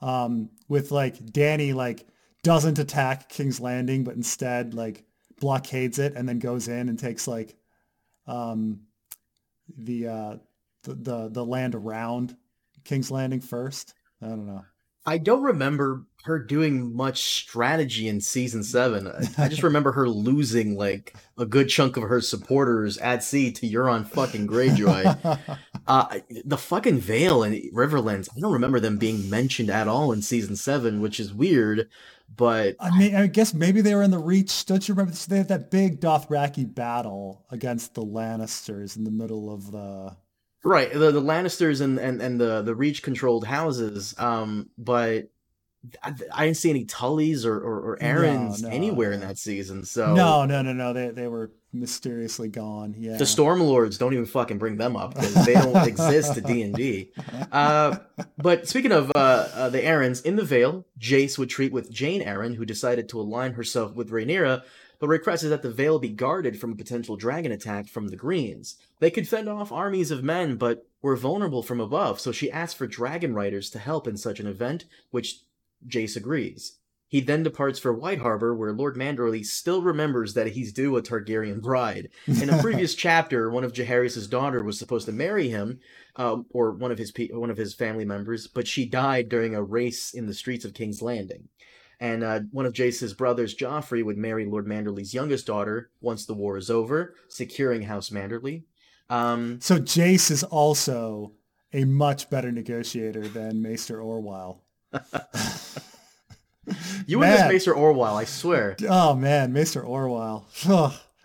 Um, 0.00 0.50
with 0.68 0.92
like 0.92 1.16
Dany 1.16 1.74
like 1.74 2.06
doesn't 2.42 2.78
attack 2.78 3.28
King's 3.28 3.58
Landing, 3.58 4.04
but 4.04 4.14
instead 4.14 4.74
like 4.74 5.04
blockades 5.40 5.98
it 5.98 6.14
and 6.14 6.28
then 6.28 6.38
goes 6.38 6.68
in 6.68 6.88
and 6.88 6.98
takes 6.98 7.26
like 7.26 7.56
um, 8.26 8.82
the, 9.76 10.06
uh, 10.06 10.36
the 10.82 10.94
the 10.94 11.28
the 11.30 11.44
land 11.44 11.74
around 11.74 12.36
King's 12.84 13.10
Landing 13.10 13.40
first. 13.40 13.94
I 14.22 14.28
don't 14.28 14.46
know. 14.46 14.64
I 15.06 15.18
don't 15.18 15.42
remember 15.42 16.04
her 16.24 16.38
doing 16.38 16.94
much 16.94 17.22
strategy 17.22 18.08
in 18.08 18.20
season 18.20 18.62
seven. 18.62 19.10
I 19.38 19.48
just 19.48 19.62
remember 19.62 19.92
her 19.92 20.08
losing 20.08 20.76
like 20.76 21.16
a 21.38 21.46
good 21.46 21.68
chunk 21.68 21.96
of 21.96 22.02
her 22.04 22.20
supporters 22.20 22.98
at 22.98 23.22
sea 23.22 23.52
to 23.52 23.68
Euron 23.68 24.06
fucking 24.06 24.46
Greyjoy. 24.46 25.38
uh, 25.86 26.18
the 26.44 26.58
fucking 26.58 26.98
Vale 26.98 27.42
and 27.44 27.54
Riverlands, 27.72 28.28
I 28.36 28.40
don't 28.40 28.52
remember 28.52 28.80
them 28.80 28.98
being 28.98 29.30
mentioned 29.30 29.70
at 29.70 29.88
all 29.88 30.12
in 30.12 30.22
season 30.22 30.56
seven, 30.56 31.00
which 31.00 31.20
is 31.20 31.32
weird. 31.32 31.88
But 32.34 32.76
I 32.78 32.96
mean, 32.96 33.14
I 33.14 33.26
guess 33.26 33.54
maybe 33.54 33.80
they 33.80 33.94
were 33.94 34.02
in 34.02 34.10
the 34.10 34.18
Reach. 34.18 34.66
Don't 34.66 34.86
you 34.86 34.94
remember? 34.94 35.12
They 35.12 35.38
had 35.38 35.48
that 35.48 35.70
big 35.70 36.00
Dothraki 36.00 36.72
battle 36.72 37.46
against 37.50 37.94
the 37.94 38.02
Lannisters 38.02 38.96
in 38.96 39.04
the 39.04 39.10
middle 39.10 39.52
of 39.52 39.72
the 39.72 40.14
Right, 40.64 40.92
the, 40.92 41.12
the 41.12 41.22
Lannisters 41.22 41.80
and, 41.80 41.98
and, 41.98 42.20
and 42.20 42.40
the, 42.40 42.62
the 42.62 42.74
Reach 42.74 43.02
controlled 43.02 43.46
houses, 43.46 44.14
um, 44.18 44.70
but 44.76 45.30
I, 46.02 46.12
I, 46.34 46.44
didn't 46.44 46.56
see 46.56 46.70
any 46.70 46.84
Tullys 46.84 47.44
or, 47.44 47.56
or, 47.56 47.92
or 47.92 47.98
Arryns 47.98 48.62
no, 48.62 48.68
no, 48.68 48.74
anywhere 48.74 49.12
in 49.12 49.20
that 49.20 49.38
season. 49.38 49.84
So 49.84 50.12
no, 50.14 50.44
no, 50.44 50.60
no, 50.60 50.72
no. 50.72 50.92
They 50.92 51.10
they 51.10 51.28
were 51.28 51.52
mysteriously 51.72 52.48
gone. 52.48 52.96
Yeah, 52.98 53.16
the 53.16 53.24
Stormlords 53.24 53.98
don't 53.98 54.12
even 54.12 54.26
fucking 54.26 54.58
bring 54.58 54.76
them 54.76 54.96
up 54.96 55.14
because 55.14 55.46
they 55.46 55.54
don't 55.54 55.86
exist 55.86 56.34
to 56.34 56.40
D 56.40 56.62
and 56.62 56.74
D. 56.74 57.12
Uh, 57.52 57.98
but 58.36 58.68
speaking 58.68 58.92
of 58.92 59.10
uh, 59.14 59.48
uh, 59.54 59.68
the 59.70 59.80
Arryns 59.80 60.24
in 60.24 60.36
the 60.36 60.44
Vale, 60.44 60.84
Jace 60.98 61.38
would 61.38 61.48
treat 61.48 61.72
with 61.72 61.90
Jeyne 61.90 62.22
Arryn, 62.22 62.56
who 62.56 62.64
decided 62.64 63.08
to 63.08 63.20
align 63.20 63.54
herself 63.54 63.94
with 63.94 64.10
Rhaenyra 64.10 64.62
but 64.98 65.08
requested 65.08 65.50
that 65.50 65.62
the 65.62 65.70
Vale 65.70 65.98
be 65.98 66.08
guarded 66.08 66.58
from 66.58 66.72
a 66.72 66.76
potential 66.76 67.16
dragon 67.16 67.52
attack 67.52 67.88
from 67.88 68.08
the 68.08 68.16
Greens. 68.16 68.76
They 68.98 69.10
could 69.10 69.28
fend 69.28 69.48
off 69.48 69.70
armies 69.70 70.10
of 70.10 70.24
men, 70.24 70.56
but 70.56 70.86
were 71.00 71.16
vulnerable 71.16 71.62
from 71.62 71.80
above, 71.80 72.18
so 72.18 72.32
she 72.32 72.50
asked 72.50 72.76
for 72.76 72.86
dragon 72.86 73.32
riders 73.32 73.70
to 73.70 73.78
help 73.78 74.08
in 74.08 74.16
such 74.16 74.40
an 74.40 74.46
event, 74.46 74.84
which 75.10 75.42
Jace 75.86 76.16
agrees. 76.16 76.78
He 77.08 77.20
then 77.22 77.42
departs 77.42 77.78
for 77.78 77.92
White 77.92 78.18
Harbor, 78.18 78.54
where 78.54 78.72
Lord 78.72 78.94
Manderly 78.94 79.42
still 79.44 79.80
remembers 79.80 80.34
that 80.34 80.48
he's 80.48 80.74
due 80.74 80.94
a 80.98 81.02
Targaryen 81.02 81.62
bride. 81.62 82.10
In 82.26 82.50
a 82.50 82.60
previous 82.60 82.94
chapter, 82.96 83.50
one 83.50 83.64
of 83.64 83.72
Jaehaerys' 83.72 84.28
daughter 84.28 84.62
was 84.62 84.78
supposed 84.78 85.06
to 85.06 85.12
marry 85.12 85.48
him, 85.48 85.80
um, 86.16 86.44
or 86.50 86.72
one 86.72 86.92
of 86.92 86.98
his 86.98 87.10
pe- 87.10 87.32
one 87.32 87.50
of 87.50 87.56
his 87.56 87.74
family 87.74 88.04
members, 88.04 88.46
but 88.46 88.68
she 88.68 88.84
died 88.84 89.30
during 89.30 89.54
a 89.54 89.62
race 89.62 90.12
in 90.12 90.26
the 90.26 90.34
streets 90.34 90.66
of 90.66 90.74
King's 90.74 91.00
Landing. 91.00 91.48
And 91.98 92.22
uh, 92.22 92.40
one 92.52 92.66
of 92.66 92.74
Jace's 92.74 93.14
brothers, 93.14 93.56
Joffrey, 93.56 94.04
would 94.04 94.18
marry 94.18 94.44
Lord 94.44 94.66
Manderly's 94.66 95.14
youngest 95.14 95.46
daughter 95.46 95.90
once 96.00 96.26
the 96.26 96.34
war 96.34 96.58
is 96.58 96.70
over, 96.70 97.14
securing 97.28 97.82
House 97.82 98.10
Manderly. 98.10 98.64
Um, 99.08 99.60
so 99.60 99.78
Jace 99.78 100.30
is 100.30 100.44
also 100.44 101.32
a 101.72 101.84
much 101.84 102.30
better 102.30 102.52
negotiator 102.52 103.26
than 103.26 103.62
Maester 103.62 103.98
Orwyle. 103.98 104.60
You 107.06 107.22
and 107.22 107.32
this 107.32 107.48
Maester 107.48 107.74
Orwyle, 107.74 108.16
I 108.16 108.24
swear. 108.24 108.76
Oh 108.88 109.14
man, 109.14 109.52
Maester 109.52 109.82
Orwyle. 109.82 110.44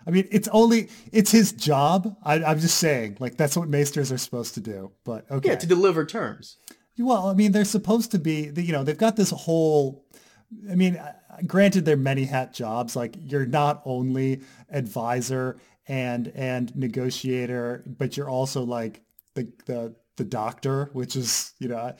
I 0.06 0.10
mean, 0.10 0.28
it's 0.30 0.48
only 0.48 0.88
it's 1.12 1.30
his 1.30 1.52
job. 1.52 2.16
I, 2.22 2.36
am 2.36 2.58
just 2.58 2.78
saying, 2.78 3.18
like 3.20 3.36
that's 3.36 3.56
what 3.56 3.68
maesters 3.68 4.12
are 4.12 4.18
supposed 4.18 4.54
to 4.54 4.60
do. 4.60 4.92
But 5.04 5.30
okay, 5.30 5.50
yeah, 5.50 5.56
to 5.56 5.66
deliver 5.66 6.04
terms. 6.04 6.56
Well, 6.98 7.28
I 7.28 7.34
mean, 7.34 7.52
they're 7.52 7.64
supposed 7.64 8.12
to 8.12 8.18
be. 8.18 8.50
You 8.54 8.72
know, 8.72 8.84
they've 8.84 8.96
got 8.96 9.16
this 9.16 9.30
whole. 9.30 10.06
I 10.70 10.74
mean, 10.74 11.00
granted, 11.46 11.84
they're 11.84 11.96
many 11.96 12.24
hat 12.24 12.54
jobs. 12.54 12.96
Like 12.96 13.16
you're 13.18 13.46
not 13.46 13.82
only 13.84 14.42
advisor 14.70 15.58
and 15.86 16.28
and 16.34 16.74
negotiator, 16.76 17.84
but 17.86 18.16
you're 18.16 18.30
also 18.30 18.62
like 18.62 19.02
the 19.34 19.52
the 19.66 19.94
the 20.16 20.24
doctor, 20.24 20.90
which 20.92 21.16
is 21.16 21.52
you 21.58 21.68
know, 21.68 21.94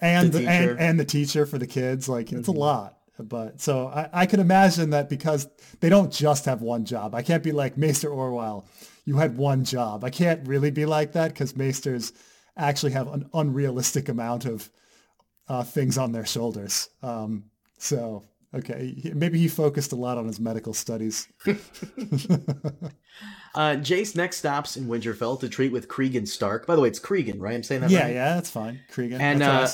and 0.00 0.32
the, 0.32 0.46
and, 0.48 0.78
and 0.78 1.00
the 1.00 1.04
teacher 1.04 1.46
for 1.46 1.58
the 1.58 1.66
kids. 1.66 2.08
Like 2.08 2.32
it's 2.32 2.48
mm-hmm. 2.48 2.56
a 2.56 2.60
lot. 2.60 2.96
But 3.18 3.60
so 3.60 3.88
I, 3.88 4.08
I 4.12 4.26
could 4.26 4.40
imagine 4.40 4.90
that 4.90 5.08
because 5.08 5.48
they 5.80 5.88
don't 5.88 6.12
just 6.12 6.46
have 6.46 6.62
one 6.62 6.84
job. 6.84 7.14
I 7.14 7.22
can't 7.22 7.42
be 7.42 7.52
like 7.52 7.76
Maester 7.76 8.08
Orwyle. 8.08 8.64
You 9.04 9.16
had 9.16 9.36
one 9.36 9.64
job. 9.64 10.04
I 10.04 10.10
can't 10.10 10.46
really 10.46 10.70
be 10.70 10.86
like 10.86 11.12
that 11.12 11.28
because 11.28 11.56
Maesters 11.56 12.12
actually 12.56 12.92
have 12.92 13.12
an 13.12 13.28
unrealistic 13.34 14.08
amount 14.08 14.44
of 14.44 14.70
uh, 15.48 15.64
things 15.64 15.98
on 15.98 16.12
their 16.12 16.26
shoulders. 16.26 16.88
Um, 17.02 17.44
so 17.78 18.24
okay, 18.54 19.12
maybe 19.14 19.38
he 19.38 19.48
focused 19.48 19.92
a 19.92 19.96
lot 19.96 20.18
on 20.18 20.26
his 20.26 20.40
medical 20.40 20.74
studies. 20.74 21.28
uh, 21.46 21.54
Jace 23.54 24.16
next 24.16 24.38
stops 24.38 24.76
in 24.76 24.86
Winterfell 24.86 25.38
to 25.40 25.48
treat 25.48 25.72
with 25.72 25.88
Cregan 25.88 26.26
Stark. 26.26 26.66
By 26.66 26.76
the 26.76 26.82
way, 26.82 26.88
it's 26.88 26.98
Cregan, 26.98 27.40
right? 27.40 27.54
I'm 27.54 27.62
saying 27.62 27.82
that 27.82 27.90
yeah, 27.90 28.02
right? 28.02 28.14
Yeah, 28.14 28.34
that's 28.34 28.50
fine. 28.50 28.80
Cregan. 28.90 29.20
And 29.20 29.42
uh, 29.42 29.68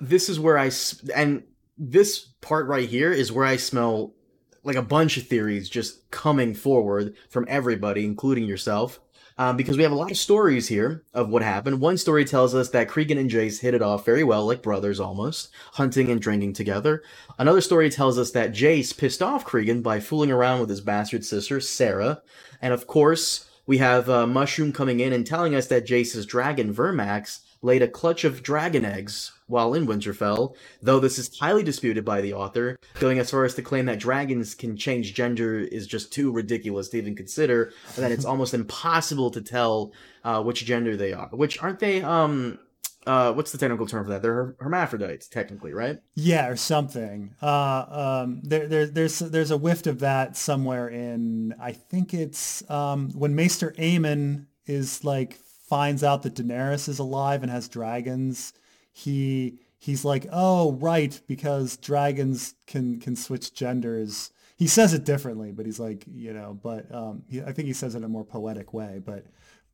this 0.00 0.28
is 0.28 0.38
where 0.38 0.58
I 0.58 0.70
and 1.14 1.42
this 1.76 2.20
part 2.40 2.66
right 2.66 2.88
here 2.88 3.12
is 3.12 3.32
where 3.32 3.44
I 3.44 3.56
smell 3.56 4.14
like 4.62 4.76
a 4.76 4.82
bunch 4.82 5.16
of 5.16 5.26
theories 5.26 5.68
just 5.68 6.10
coming 6.10 6.54
forward 6.54 7.14
from 7.28 7.44
everybody, 7.48 8.04
including 8.04 8.44
yourself. 8.44 9.00
Um, 9.36 9.56
because 9.56 9.76
we 9.76 9.82
have 9.82 9.90
a 9.90 9.96
lot 9.96 10.12
of 10.12 10.16
stories 10.16 10.68
here 10.68 11.02
of 11.12 11.28
what 11.28 11.42
happened. 11.42 11.80
One 11.80 11.98
story 11.98 12.24
tells 12.24 12.54
us 12.54 12.68
that 12.70 12.88
Cregan 12.88 13.18
and 13.18 13.28
Jace 13.28 13.60
hit 13.60 13.74
it 13.74 13.82
off 13.82 14.04
very 14.04 14.22
well, 14.22 14.46
like 14.46 14.62
brothers 14.62 15.00
almost, 15.00 15.48
hunting 15.72 16.08
and 16.08 16.20
drinking 16.20 16.52
together. 16.52 17.02
Another 17.36 17.60
story 17.60 17.90
tells 17.90 18.16
us 18.16 18.30
that 18.30 18.52
Jace 18.52 18.96
pissed 18.96 19.22
off 19.22 19.44
Cregan 19.44 19.82
by 19.82 19.98
fooling 19.98 20.30
around 20.30 20.60
with 20.60 20.70
his 20.70 20.80
bastard 20.80 21.24
sister, 21.24 21.58
Sara. 21.58 22.22
And 22.62 22.72
of 22.72 22.86
course, 22.86 23.50
we 23.66 23.78
have 23.78 24.08
uh, 24.08 24.26
Mushroom 24.26 24.72
coming 24.72 25.00
in 25.00 25.12
and 25.12 25.26
telling 25.26 25.54
us 25.54 25.66
that 25.66 25.86
Jace's 25.86 26.26
dragon, 26.26 26.72
Vermax, 26.72 27.40
laid 27.64 27.82
a 27.82 27.88
clutch 27.88 28.24
of 28.24 28.42
dragon 28.42 28.84
eggs 28.84 29.32
while 29.46 29.74
in 29.74 29.86
Winterfell, 29.86 30.54
though 30.82 31.00
this 31.00 31.18
is 31.18 31.36
highly 31.38 31.62
disputed 31.62 32.04
by 32.04 32.20
the 32.20 32.34
author, 32.34 32.78
going 33.00 33.18
as 33.18 33.30
far 33.30 33.44
as 33.44 33.54
to 33.54 33.62
claim 33.62 33.86
that 33.86 33.98
dragons 33.98 34.54
can 34.54 34.76
change 34.76 35.14
gender 35.14 35.58
is 35.58 35.86
just 35.86 36.12
too 36.12 36.30
ridiculous 36.30 36.88
to 36.90 36.98
even 36.98 37.16
consider, 37.16 37.72
and 37.96 38.04
that 38.04 38.12
it's 38.12 38.24
almost 38.26 38.54
impossible 38.54 39.30
to 39.30 39.40
tell 39.40 39.92
uh, 40.24 40.42
which 40.42 40.64
gender 40.64 40.96
they 40.96 41.12
are. 41.12 41.28
Which 41.28 41.62
aren't 41.62 41.78
they? 41.78 42.02
Um, 42.02 42.58
uh, 43.06 43.32
what's 43.32 43.52
the 43.52 43.58
technical 43.58 43.86
term 43.86 44.04
for 44.04 44.10
that? 44.10 44.22
They're 44.22 44.56
hermaphrodites, 44.60 45.28
technically, 45.28 45.72
right? 45.72 45.98
Yeah, 46.14 46.48
or 46.48 46.56
something. 46.56 47.34
Uh, 47.42 48.22
um, 48.24 48.40
there, 48.42 48.66
there, 48.66 48.86
there's 48.86 49.18
there's 49.18 49.50
a 49.50 49.58
whiff 49.58 49.86
of 49.86 50.00
that 50.00 50.36
somewhere 50.36 50.88
in. 50.88 51.54
I 51.60 51.72
think 51.72 52.14
it's 52.14 52.68
um, 52.70 53.10
when 53.10 53.34
Maester 53.34 53.74
Aemon 53.78 54.46
is 54.66 55.04
like 55.04 55.38
finds 55.74 56.04
out 56.04 56.22
that 56.22 56.34
Daenerys 56.34 56.88
is 56.88 56.98
alive 57.00 57.42
and 57.42 57.50
has 57.50 57.68
dragons 57.68 58.52
he 58.94 59.58
he's 59.76 60.04
like, 60.04 60.26
oh 60.30 60.72
right, 60.74 61.20
because 61.26 61.76
dragons 61.76 62.54
can 62.66 63.00
can 63.00 63.16
switch 63.16 63.52
genders. 63.52 64.30
He 64.56 64.68
says 64.68 64.94
it 64.94 65.04
differently, 65.04 65.50
but 65.50 65.66
he's 65.66 65.80
like, 65.80 66.04
you 66.06 66.32
know, 66.32 66.56
but 66.62 66.94
um, 66.94 67.24
he, 67.28 67.42
I 67.42 67.52
think 67.52 67.66
he 67.66 67.72
says 67.72 67.96
it 67.96 67.98
in 67.98 68.04
a 68.04 68.08
more 68.08 68.24
poetic 68.24 68.72
way. 68.72 69.00
But 69.04 69.26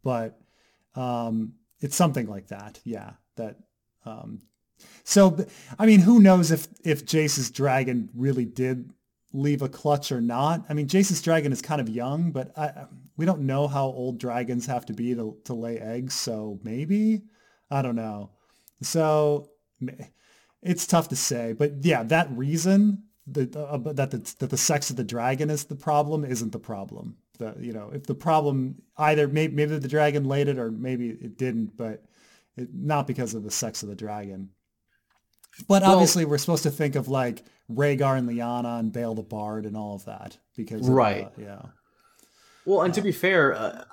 but 0.03 0.41
um, 0.95 1.53
it's 1.81 1.97
something 1.97 2.27
like 2.27 2.49
that. 2.49 2.81
Yeah, 2.83 3.13
that. 3.37 3.57
Um, 4.07 4.41
so 5.05 5.45
I 5.79 5.85
mean, 5.85 6.01
who 6.01 6.19
knows 6.19 6.51
if 6.51 6.67
if 6.83 7.05
Jace's 7.05 7.51
dragon 7.51 8.09
really 8.15 8.47
did 8.47 8.91
leave 9.33 9.63
a 9.63 9.69
clutch 9.69 10.11
or 10.13 10.21
not? 10.21 10.65
I 10.69 10.75
mean, 10.75 10.89
Jace's 10.89 11.23
dragon 11.23 11.53
is 11.53 11.63
kind 11.63 11.81
of 11.81 11.89
young, 11.89 12.33
but 12.33 12.57
I, 12.59 12.87
we 13.17 13.27
don't 13.27 13.43
know 13.43 13.69
how 13.69 13.87
old 13.87 14.19
dragons 14.19 14.67
have 14.67 14.87
to 14.87 14.93
be 14.93 15.15
to 15.15 15.37
to 15.45 15.55
lay 15.55 15.79
eggs. 15.79 16.15
So 16.15 16.59
maybe 16.63 17.23
I 17.71 17.83
don't 17.83 17.97
know. 17.97 18.31
So 18.83 19.51
it's 20.63 20.87
tough 20.87 21.09
to 21.09 21.17
say, 21.17 21.53
but 21.53 21.85
yeah, 21.85 22.03
that 22.05 22.31
reason 22.33 23.05
that 23.29 23.55
uh, 23.55 23.79
that 23.79 24.11
the, 24.11 24.35
that 24.39 24.51
the 24.51 24.57
sex 24.57 24.91
of 24.91 24.97
the 24.97 25.05
dragon 25.05 25.51
is 25.51 25.65
the 25.65 25.77
problem 25.77 26.25
isn't 26.25 26.53
the 26.53 26.59
problem. 26.59 27.17
The, 27.39 27.55
you 27.59 27.73
know, 27.73 27.91
if 27.93 28.05
the 28.05 28.15
problem 28.15 28.83
either 28.99 29.27
maybe, 29.29 29.55
maybe 29.55 29.79
the 29.79 29.89
dragon 29.89 30.25
laid 30.25 30.49
it 30.49 30.59
or 30.59 30.71
maybe 30.71 31.11
it 31.11 31.39
didn't, 31.39 31.77
but 31.77 32.05
it, 32.57 32.69
not 32.75 33.07
because 33.07 33.35
of 33.35 33.43
the 33.43 33.51
sex 33.51 33.83
of 33.83 33.89
the 33.89 33.95
dragon. 33.95 34.51
But 35.69 35.83
well, 35.83 35.93
obviously, 35.93 36.25
we're 36.25 36.39
supposed 36.39 36.63
to 36.65 36.71
think 36.71 36.95
of 36.95 37.09
like 37.09 37.45
Rhaegar 37.71 38.19
and 38.19 38.29
Lyanna 38.29 38.79
and 38.79 38.93
Bael 38.93 39.15
the 39.15 39.23
Bard 39.23 39.67
and 39.67 39.77
all 39.77 39.95
of 39.95 40.05
that 40.07 40.39
because 40.57 40.89
right, 40.89 41.27
of, 41.27 41.39
uh, 41.39 41.43
yeah. 41.43 41.63
Well, 42.65 42.83
and 42.83 42.93
to 42.95 43.03
be 43.03 43.13
fair, 43.13 43.55
uh, 43.55 43.85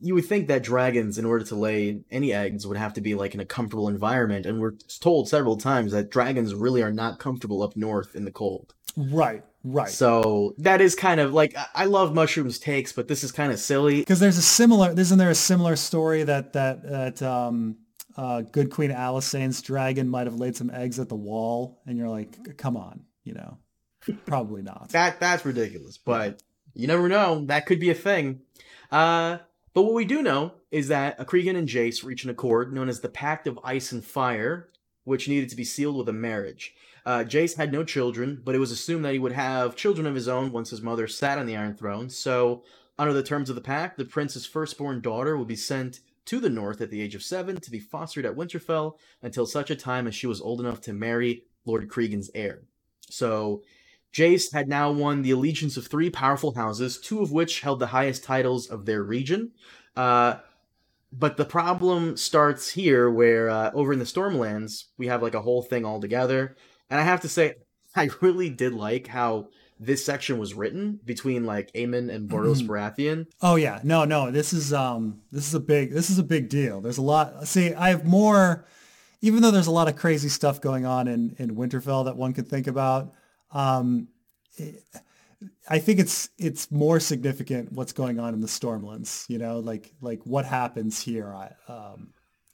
you 0.00 0.14
would 0.14 0.26
think 0.26 0.48
that 0.48 0.62
dragons, 0.62 1.18
in 1.18 1.24
order 1.24 1.44
to 1.44 1.54
lay 1.54 2.00
any 2.10 2.32
eggs, 2.32 2.66
would 2.66 2.76
have 2.76 2.94
to 2.94 3.00
be 3.00 3.14
like 3.14 3.34
in 3.34 3.40
a 3.40 3.44
comfortable 3.44 3.88
environment, 3.88 4.46
and 4.46 4.60
we're 4.60 4.74
told 5.00 5.28
several 5.28 5.56
times 5.56 5.92
that 5.92 6.10
dragons 6.10 6.54
really 6.54 6.82
are 6.82 6.92
not 6.92 7.18
comfortable 7.18 7.62
up 7.62 7.76
north 7.76 8.14
in 8.14 8.24
the 8.24 8.30
cold. 8.30 8.74
Right, 8.96 9.42
right. 9.64 9.88
So 9.88 10.54
that 10.58 10.80
is 10.80 10.94
kind 10.94 11.20
of 11.20 11.32
like 11.32 11.56
I 11.74 11.86
love 11.86 12.14
mushrooms 12.14 12.58
takes, 12.58 12.92
but 12.92 13.08
this 13.08 13.24
is 13.24 13.32
kind 13.32 13.52
of 13.52 13.58
silly 13.58 14.00
because 14.00 14.20
there's 14.20 14.38
a 14.38 14.42
similar. 14.42 14.92
Isn't 14.98 15.18
there 15.18 15.30
a 15.30 15.34
similar 15.34 15.76
story 15.76 16.22
that 16.24 16.52
that 16.52 16.82
that 16.82 17.22
um, 17.22 17.76
uh, 18.16 18.42
Good 18.42 18.70
Queen 18.70 18.90
Alysanne's 18.90 19.60
dragon 19.62 20.08
might 20.08 20.26
have 20.26 20.36
laid 20.36 20.56
some 20.56 20.70
eggs 20.70 20.98
at 20.98 21.08
the 21.08 21.16
wall, 21.16 21.80
and 21.86 21.98
you're 21.98 22.08
like, 22.08 22.56
come 22.56 22.76
on, 22.76 23.04
you 23.24 23.34
know, 23.34 23.58
probably 24.24 24.62
not. 24.62 24.88
that 24.90 25.20
that's 25.20 25.44
ridiculous, 25.44 25.98
but 25.98 26.42
you 26.74 26.86
never 26.86 27.08
know. 27.08 27.44
That 27.46 27.66
could 27.66 27.80
be 27.80 27.90
a 27.90 27.94
thing. 27.94 28.40
Uh, 28.90 29.38
but 29.74 29.82
what 29.82 29.94
we 29.94 30.04
do 30.04 30.22
know 30.22 30.54
is 30.70 30.88
that 30.88 31.26
Cregan 31.26 31.56
and 31.56 31.68
Jace 31.68 32.04
reach 32.04 32.24
an 32.24 32.30
accord 32.30 32.72
known 32.72 32.88
as 32.88 33.00
the 33.00 33.08
Pact 33.08 33.46
of 33.46 33.58
Ice 33.62 33.92
and 33.92 34.04
Fire, 34.04 34.70
which 35.04 35.28
needed 35.28 35.50
to 35.50 35.56
be 35.56 35.64
sealed 35.64 35.96
with 35.96 36.08
a 36.08 36.12
marriage. 36.12 36.74
Uh, 37.04 37.18
Jace 37.20 37.56
had 37.56 37.72
no 37.72 37.84
children, 37.84 38.40
but 38.44 38.54
it 38.54 38.58
was 38.58 38.70
assumed 38.70 39.04
that 39.04 39.12
he 39.12 39.18
would 39.18 39.32
have 39.32 39.76
children 39.76 40.06
of 40.06 40.14
his 40.14 40.26
own 40.26 40.50
once 40.50 40.70
his 40.70 40.82
mother 40.82 41.06
sat 41.06 41.38
on 41.38 41.46
the 41.46 41.56
Iron 41.56 41.76
Throne. 41.76 42.10
So, 42.10 42.64
under 42.98 43.12
the 43.12 43.22
terms 43.22 43.48
of 43.48 43.54
the 43.54 43.62
pact, 43.62 43.98
the 43.98 44.04
prince's 44.04 44.46
firstborn 44.46 45.02
daughter 45.02 45.36
would 45.36 45.46
be 45.46 45.56
sent 45.56 46.00
to 46.26 46.40
the 46.40 46.50
north 46.50 46.80
at 46.80 46.90
the 46.90 47.00
age 47.00 47.14
of 47.14 47.22
seven 47.22 47.60
to 47.60 47.70
be 47.70 47.80
fostered 47.80 48.26
at 48.26 48.36
Winterfell 48.36 48.94
until 49.22 49.46
such 49.46 49.70
a 49.70 49.76
time 49.76 50.06
as 50.06 50.14
she 50.14 50.26
was 50.26 50.40
old 50.40 50.60
enough 50.60 50.80
to 50.82 50.92
marry 50.92 51.44
Lord 51.64 51.88
Cregan's 51.88 52.30
heir. 52.34 52.62
So, 53.08 53.62
Jace 54.12 54.52
had 54.52 54.68
now 54.68 54.90
won 54.90 55.22
the 55.22 55.32
allegiance 55.32 55.76
of 55.76 55.86
three 55.86 56.08
powerful 56.08 56.54
houses, 56.54 56.98
two 56.98 57.20
of 57.20 57.32
which 57.32 57.60
held 57.60 57.80
the 57.80 57.88
highest 57.88 58.24
titles 58.24 58.66
of 58.66 58.86
their 58.86 59.02
region. 59.02 59.52
Uh, 59.94 60.36
but 61.12 61.36
the 61.36 61.44
problem 61.44 62.16
starts 62.16 62.70
here, 62.70 63.10
where 63.10 63.50
uh, 63.50 63.70
over 63.74 63.92
in 63.92 63.98
the 63.98 64.04
Stormlands, 64.04 64.84
we 64.96 65.06
have 65.08 65.22
like 65.22 65.34
a 65.34 65.42
whole 65.42 65.62
thing 65.62 65.84
all 65.84 66.00
together. 66.00 66.56
And 66.88 66.98
I 66.98 67.02
have 67.02 67.20
to 67.22 67.28
say, 67.28 67.54
I 67.96 68.08
really 68.20 68.50
did 68.50 68.74
like 68.74 69.06
how 69.06 69.48
this 69.78 70.04
section 70.04 70.38
was 70.38 70.54
written 70.54 71.00
between 71.04 71.44
like 71.44 71.72
Aemond 71.72 72.10
and 72.10 72.28
Borros 72.28 72.62
mm-hmm. 72.62 72.70
Baratheon. 72.70 73.26
Oh 73.42 73.56
yeah, 73.56 73.80
no, 73.82 74.04
no, 74.04 74.30
this 74.30 74.52
is 74.52 74.72
um, 74.72 75.20
this 75.30 75.46
is 75.46 75.54
a 75.54 75.60
big, 75.60 75.92
this 75.92 76.10
is 76.10 76.18
a 76.18 76.22
big 76.22 76.48
deal. 76.48 76.80
There's 76.80 76.98
a 76.98 77.02
lot. 77.02 77.46
See, 77.46 77.74
I 77.74 77.90
have 77.90 78.04
more, 78.04 78.66
even 79.20 79.42
though 79.42 79.50
there's 79.50 79.66
a 79.66 79.72
lot 79.72 79.88
of 79.88 79.96
crazy 79.96 80.28
stuff 80.28 80.60
going 80.60 80.86
on 80.86 81.08
in 81.08 81.36
in 81.38 81.56
Winterfell 81.56 82.06
that 82.06 82.16
one 82.16 82.32
could 82.32 82.48
think 82.48 82.66
about. 82.66 83.12
Um, 83.52 84.08
I 85.68 85.78
think 85.78 85.98
it's 85.98 86.30
it's 86.38 86.70
more 86.70 86.98
significant 86.98 87.72
what's 87.72 87.92
going 87.92 88.18
on 88.18 88.32
in 88.32 88.40
the 88.40 88.46
Stormlands. 88.46 89.28
You 89.28 89.38
know, 89.38 89.58
like 89.58 89.92
like 90.00 90.20
what 90.24 90.46
happens 90.46 91.02
here 91.02 91.34
um, 91.68 92.08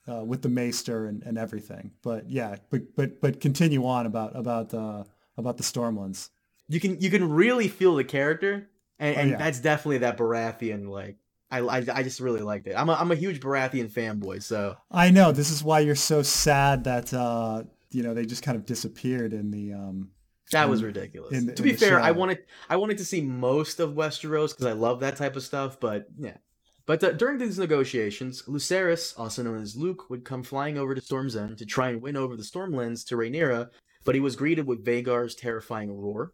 uh, 0.08 0.24
with 0.24 0.42
the 0.42 0.48
Maester 0.48 1.06
and, 1.06 1.22
and 1.22 1.38
everything. 1.38 1.92
But 2.02 2.28
yeah, 2.28 2.56
but 2.70 2.96
but 2.96 3.20
but 3.20 3.40
continue 3.40 3.86
on 3.86 4.06
about 4.06 4.34
about 4.34 4.74
uh, 4.74 5.04
about 5.36 5.56
the 5.56 5.62
Stormlands. 5.62 6.30
You 6.72 6.80
can 6.80 6.98
you 7.00 7.10
can 7.10 7.28
really 7.30 7.68
feel 7.68 7.96
the 7.96 8.04
character, 8.04 8.70
and, 8.98 9.16
and 9.16 9.28
oh, 9.28 9.32
yeah. 9.32 9.38
that's 9.38 9.60
definitely 9.60 9.98
that 9.98 10.16
Baratheon 10.16 10.88
like. 10.88 11.18
I, 11.50 11.58
I, 11.58 11.84
I 11.92 12.02
just 12.02 12.18
really 12.18 12.40
liked 12.40 12.66
it. 12.66 12.72
I'm 12.74 12.88
a, 12.88 12.94
I'm 12.94 13.12
a 13.12 13.14
huge 13.14 13.40
Baratheon 13.40 13.90
fanboy, 13.90 14.42
so 14.42 14.74
I 14.90 15.10
know 15.10 15.32
this 15.32 15.50
is 15.50 15.62
why 15.62 15.80
you're 15.80 15.94
so 15.94 16.22
sad 16.22 16.84
that 16.84 17.12
uh, 17.12 17.64
you 17.90 18.02
know 18.02 18.14
they 18.14 18.24
just 18.24 18.42
kind 18.42 18.56
of 18.56 18.64
disappeared 18.64 19.34
in 19.34 19.50
the 19.50 19.74
um, 19.74 20.12
that 20.52 20.70
was 20.70 20.82
ridiculous. 20.82 21.32
In, 21.32 21.54
to 21.54 21.62
be 21.62 21.74
fair, 21.74 21.98
show. 21.98 22.02
I 22.02 22.12
wanted 22.12 22.38
I 22.70 22.76
wanted 22.76 22.96
to 22.98 23.04
see 23.04 23.20
most 23.20 23.78
of 23.78 23.90
Westeros 23.90 24.52
because 24.52 24.64
I 24.64 24.72
love 24.72 25.00
that 25.00 25.16
type 25.16 25.36
of 25.36 25.42
stuff. 25.42 25.78
But 25.78 26.06
yeah, 26.18 26.38
but 26.86 27.04
uh, 27.04 27.12
during 27.12 27.36
these 27.36 27.58
negotiations, 27.58 28.44
Lucerys, 28.48 29.18
also 29.18 29.42
known 29.42 29.60
as 29.60 29.76
Luke, 29.76 30.08
would 30.08 30.24
come 30.24 30.42
flying 30.42 30.78
over 30.78 30.94
to 30.94 31.02
Storm's 31.02 31.36
End 31.36 31.58
to 31.58 31.66
try 31.66 31.90
and 31.90 32.00
win 32.00 32.16
over 32.16 32.34
the 32.34 32.42
Stormlands 32.42 33.06
to 33.08 33.16
Rhaenyra, 33.16 33.68
but 34.06 34.14
he 34.14 34.22
was 34.22 34.36
greeted 34.36 34.66
with 34.66 34.86
Vhagar's 34.86 35.34
terrifying 35.34 35.94
roar. 35.94 36.32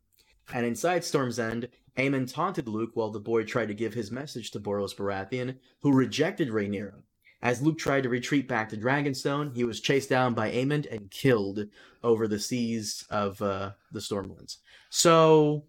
And 0.53 0.65
inside 0.65 1.05
Storm's 1.05 1.39
End, 1.39 1.69
Aemond 1.97 2.33
taunted 2.33 2.69
Luke 2.69 2.91
while 2.95 3.11
the 3.11 3.21
boy 3.21 3.45
tried 3.45 3.69
to 3.69 3.75
give 3.75 3.95
his 3.95 4.11
message 4.11 4.51
to 4.53 4.61
Borros 4.61 4.95
Baratheon, 4.95 5.57
who 5.81 5.93
rejected 5.93 6.49
Rhaenyra. 6.49 7.03
As 7.41 7.63
Luke 7.63 7.79
tried 7.79 8.03
to 8.03 8.09
retreat 8.09 8.49
back 8.49 8.69
to 8.71 8.77
Dragonstone, 8.77 9.55
he 9.55 9.63
was 9.65 9.81
chased 9.81 10.09
down 10.09 10.35
by 10.35 10.51
Aemond 10.51 10.91
and 10.91 11.11
killed 11.11 11.67
over 12.03 12.27
the 12.27 12.39
seas 12.39 13.05
of 13.11 13.41
uh, 13.41 13.73
the 13.93 14.01
Stormlands. 14.01 14.57
So, 14.91 15.65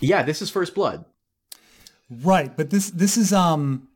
yeah, 0.00 0.22
this 0.22 0.42
is 0.42 0.50
First 0.50 0.74
Blood. 0.74 1.04
Right, 2.10 2.54
but 2.56 2.70
this 2.70 2.90
this 2.90 3.16
is 3.16 3.32
um 3.32 3.88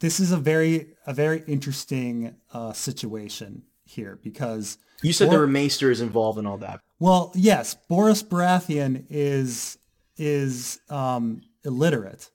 this 0.00 0.18
is 0.18 0.32
a 0.32 0.36
very 0.36 0.94
a 1.06 1.14
very 1.14 1.44
interesting 1.46 2.34
uh, 2.52 2.72
situation 2.72 3.62
here 3.84 4.18
because 4.22 4.78
you 5.02 5.12
said 5.12 5.26
Bor- 5.26 5.30
there 5.30 5.40
were 5.40 5.46
maesters 5.46 6.00
involved 6.00 6.38
in 6.38 6.46
all 6.46 6.58
that. 6.58 6.80
Well, 7.02 7.32
yes, 7.34 7.76
Borros 7.90 8.22
Baratheon 8.22 9.06
is 9.10 9.76
is 10.16 10.78
um, 10.88 11.42
illiterate. 11.64 12.30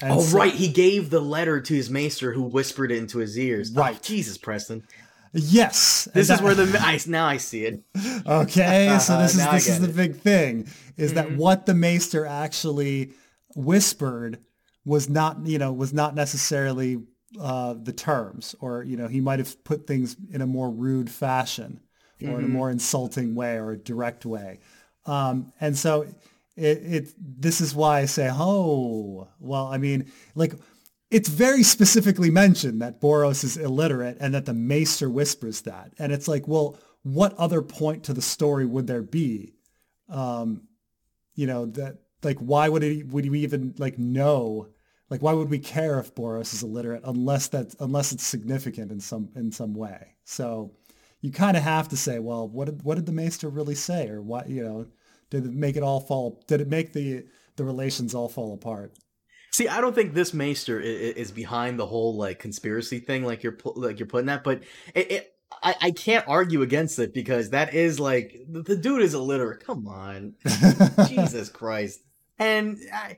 And 0.00 0.12
oh 0.14 0.20
so, 0.22 0.38
right, 0.38 0.54
he 0.54 0.68
gave 0.68 1.10
the 1.10 1.20
letter 1.20 1.60
to 1.60 1.74
his 1.74 1.90
maester, 1.90 2.32
who 2.32 2.44
whispered 2.44 2.90
it 2.90 2.96
into 2.96 3.18
his 3.18 3.38
ears. 3.38 3.70
Oh, 3.76 3.80
right, 3.80 3.94
oh, 3.94 4.00
Jesus, 4.02 4.38
Preston. 4.38 4.82
Yes, 5.34 6.08
this 6.14 6.28
that, 6.28 6.36
is 6.36 6.40
where 6.40 6.54
the 6.54 6.78
I, 6.80 6.98
now 7.06 7.26
I 7.26 7.36
see 7.36 7.66
it. 7.66 7.82
Okay, 8.26 8.96
so 9.02 9.18
this 9.18 9.34
is 9.34 9.46
this 9.50 9.68
is 9.68 9.80
the 9.80 9.88
big 9.88 10.16
thing: 10.16 10.68
is 10.96 11.12
mm-hmm. 11.12 11.14
that 11.16 11.36
what 11.36 11.66
the 11.66 11.74
maester 11.74 12.24
actually 12.24 13.12
whispered 13.56 14.38
was 14.86 15.10
not 15.10 15.44
you 15.46 15.58
know 15.58 15.70
was 15.70 15.92
not 15.92 16.14
necessarily 16.14 17.02
uh, 17.38 17.74
the 17.74 17.92
terms, 17.92 18.54
or 18.58 18.82
you 18.84 18.96
know 18.96 19.06
he 19.06 19.20
might 19.20 19.38
have 19.38 19.62
put 19.64 19.86
things 19.86 20.16
in 20.32 20.40
a 20.40 20.46
more 20.46 20.70
rude 20.70 21.10
fashion, 21.10 21.80
or 22.22 22.26
mm-hmm. 22.26 22.30
in 22.30 22.36
a 22.36 22.42
mm-hmm. 22.44 22.52
more 22.52 22.70
insulting 22.70 23.34
way, 23.34 23.56
or 23.56 23.72
a 23.72 23.78
direct 23.78 24.26
way, 24.26 24.60
um, 25.06 25.52
and 25.60 25.76
so 25.76 26.06
it, 26.56 26.78
it 26.84 27.14
this 27.18 27.60
is 27.60 27.74
why 27.74 28.00
I 28.00 28.04
say, 28.06 28.28
oh, 28.32 29.28
well, 29.38 29.66
I 29.66 29.78
mean, 29.78 30.10
like 30.34 30.54
it's 31.10 31.28
very 31.28 31.62
specifically 31.62 32.30
mentioned 32.30 32.82
that 32.82 33.00
Borros 33.00 33.44
is 33.44 33.56
illiterate 33.56 34.18
and 34.20 34.34
that 34.34 34.44
the 34.44 34.52
Maester 34.52 35.08
whispers 35.08 35.62
that. 35.62 35.92
And 35.98 36.12
it's 36.12 36.28
like, 36.28 36.46
well, 36.46 36.78
what 37.02 37.34
other 37.34 37.62
point 37.62 38.04
to 38.04 38.12
the 38.12 38.20
story 38.20 38.66
would 38.66 38.86
there 38.86 39.02
be? 39.02 39.54
Um, 40.10 40.68
you 41.34 41.46
know, 41.46 41.66
that 41.66 41.98
like 42.22 42.38
why 42.38 42.68
would 42.68 42.82
it 42.82 43.06
would 43.08 43.30
we 43.30 43.40
even 43.40 43.74
like 43.78 43.98
know 43.98 44.68
like 45.08 45.22
why 45.22 45.32
would 45.32 45.48
we 45.48 45.60
care 45.60 45.98
if 46.00 46.14
Borros 46.14 46.52
is 46.52 46.62
illiterate 46.62 47.02
unless 47.04 47.48
that 47.48 47.74
unless 47.80 48.12
it's 48.12 48.26
significant 48.26 48.90
in 48.90 49.00
some 49.00 49.30
in 49.36 49.52
some 49.52 49.74
way? 49.74 50.16
So 50.24 50.72
you 51.20 51.32
kind 51.32 51.56
of 51.56 51.62
have 51.62 51.88
to 51.88 51.96
say, 51.96 52.18
well, 52.18 52.48
what 52.48 52.66
did 52.66 52.82
what 52.82 52.96
did 52.96 53.06
the 53.06 53.12
Maester 53.12 53.48
really 53.48 53.74
say, 53.74 54.08
or 54.08 54.22
what 54.22 54.48
you 54.48 54.62
know, 54.62 54.86
did 55.30 55.44
it 55.44 55.52
make 55.52 55.76
it 55.76 55.82
all 55.82 56.00
fall? 56.00 56.42
Did 56.46 56.60
it 56.60 56.68
make 56.68 56.92
the 56.92 57.24
the 57.56 57.64
relations 57.64 58.14
all 58.14 58.28
fall 58.28 58.54
apart? 58.54 58.92
See, 59.50 59.66
I 59.66 59.80
don't 59.80 59.94
think 59.94 60.14
this 60.14 60.34
Maester 60.34 60.78
is, 60.78 61.32
behind 61.32 61.78
the 61.78 61.86
whole 61.86 62.16
like 62.16 62.38
conspiracy 62.38 63.00
thing, 63.00 63.24
like 63.24 63.42
you're 63.42 63.56
like 63.74 63.98
you're 63.98 64.06
putting 64.06 64.26
that. 64.26 64.44
But 64.44 64.62
it, 64.94 65.10
it 65.10 65.34
I, 65.62 65.74
I 65.80 65.90
can't 65.90 66.28
argue 66.28 66.62
against 66.62 66.98
it 66.98 67.12
because 67.12 67.50
that 67.50 67.74
is 67.74 67.98
like 67.98 68.44
the, 68.48 68.62
the 68.62 68.76
dude 68.76 69.02
is 69.02 69.14
illiterate. 69.14 69.64
Come 69.64 69.88
on, 69.88 70.34
Jesus 71.08 71.48
Christ! 71.48 72.00
And 72.38 72.78
I, 72.92 73.16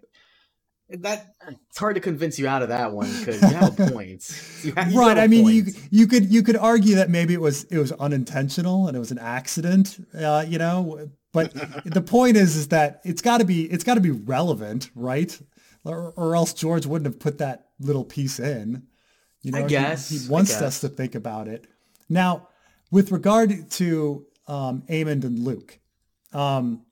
that 0.99 1.35
it's 1.49 1.78
hard 1.78 1.94
to 1.94 2.00
convince 2.00 2.38
you 2.38 2.49
out 2.49 2.62
of 2.62 2.68
that 2.68 2.92
one 2.92 3.11
because 3.18 3.40
you 3.40 3.49
have 3.49 3.76
points. 3.92 4.64
You 4.64 4.73
have, 4.73 4.92
you 4.92 4.99
right. 4.99 5.18
I 5.18 5.26
mean, 5.26 5.47
you 5.47 5.64
you 5.90 6.06
could 6.06 6.32
you 6.32 6.42
could 6.42 6.56
argue 6.56 6.97
that 6.97 7.11
maybe 7.11 7.35
it 7.35 7.40
was 7.40 7.64
it 7.64 7.78
was 7.78 7.92
unintentional 7.92 8.88
and 8.88 8.97
it 8.97 9.00
was 9.00 9.11
an 9.11 9.18
accident. 9.18 10.04
Uh, 10.14 10.44
you 10.47 10.59
know, 10.59 11.11
but 11.32 11.52
the 11.85 12.02
point 12.02 12.37
is, 12.37 12.56
is 12.56 12.68
that 12.68 13.00
it's 13.04 13.23
got 13.23 13.38
to 13.38 13.44
be 13.44 13.64
it's 13.64 13.85
got 13.85 13.94
to 13.94 14.00
be 14.00 14.11
relevant, 14.11 14.90
right? 14.94 15.38
Or, 15.82 16.12
or, 16.14 16.37
else 16.37 16.52
George 16.52 16.85
wouldn't 16.85 17.06
have 17.06 17.18
put 17.18 17.38
that 17.38 17.68
little 17.78 18.04
piece 18.04 18.38
in. 18.38 18.82
You 19.40 19.52
know, 19.52 19.64
I 19.64 19.66
guess 19.66 20.11
he, 20.11 20.18
he 20.18 20.28
wants 20.28 20.50
guess. 20.52 20.62
us 20.62 20.80
to 20.80 20.90
think 20.90 21.14
about 21.14 21.49
it. 21.49 21.66
Now, 22.06 22.49
with 22.90 23.12
regard 23.12 23.70
to 23.70 24.26
um, 24.47 24.82
Aemond 24.91 25.25
and 25.25 25.38
Luke, 25.38 25.78
um, 26.34 26.82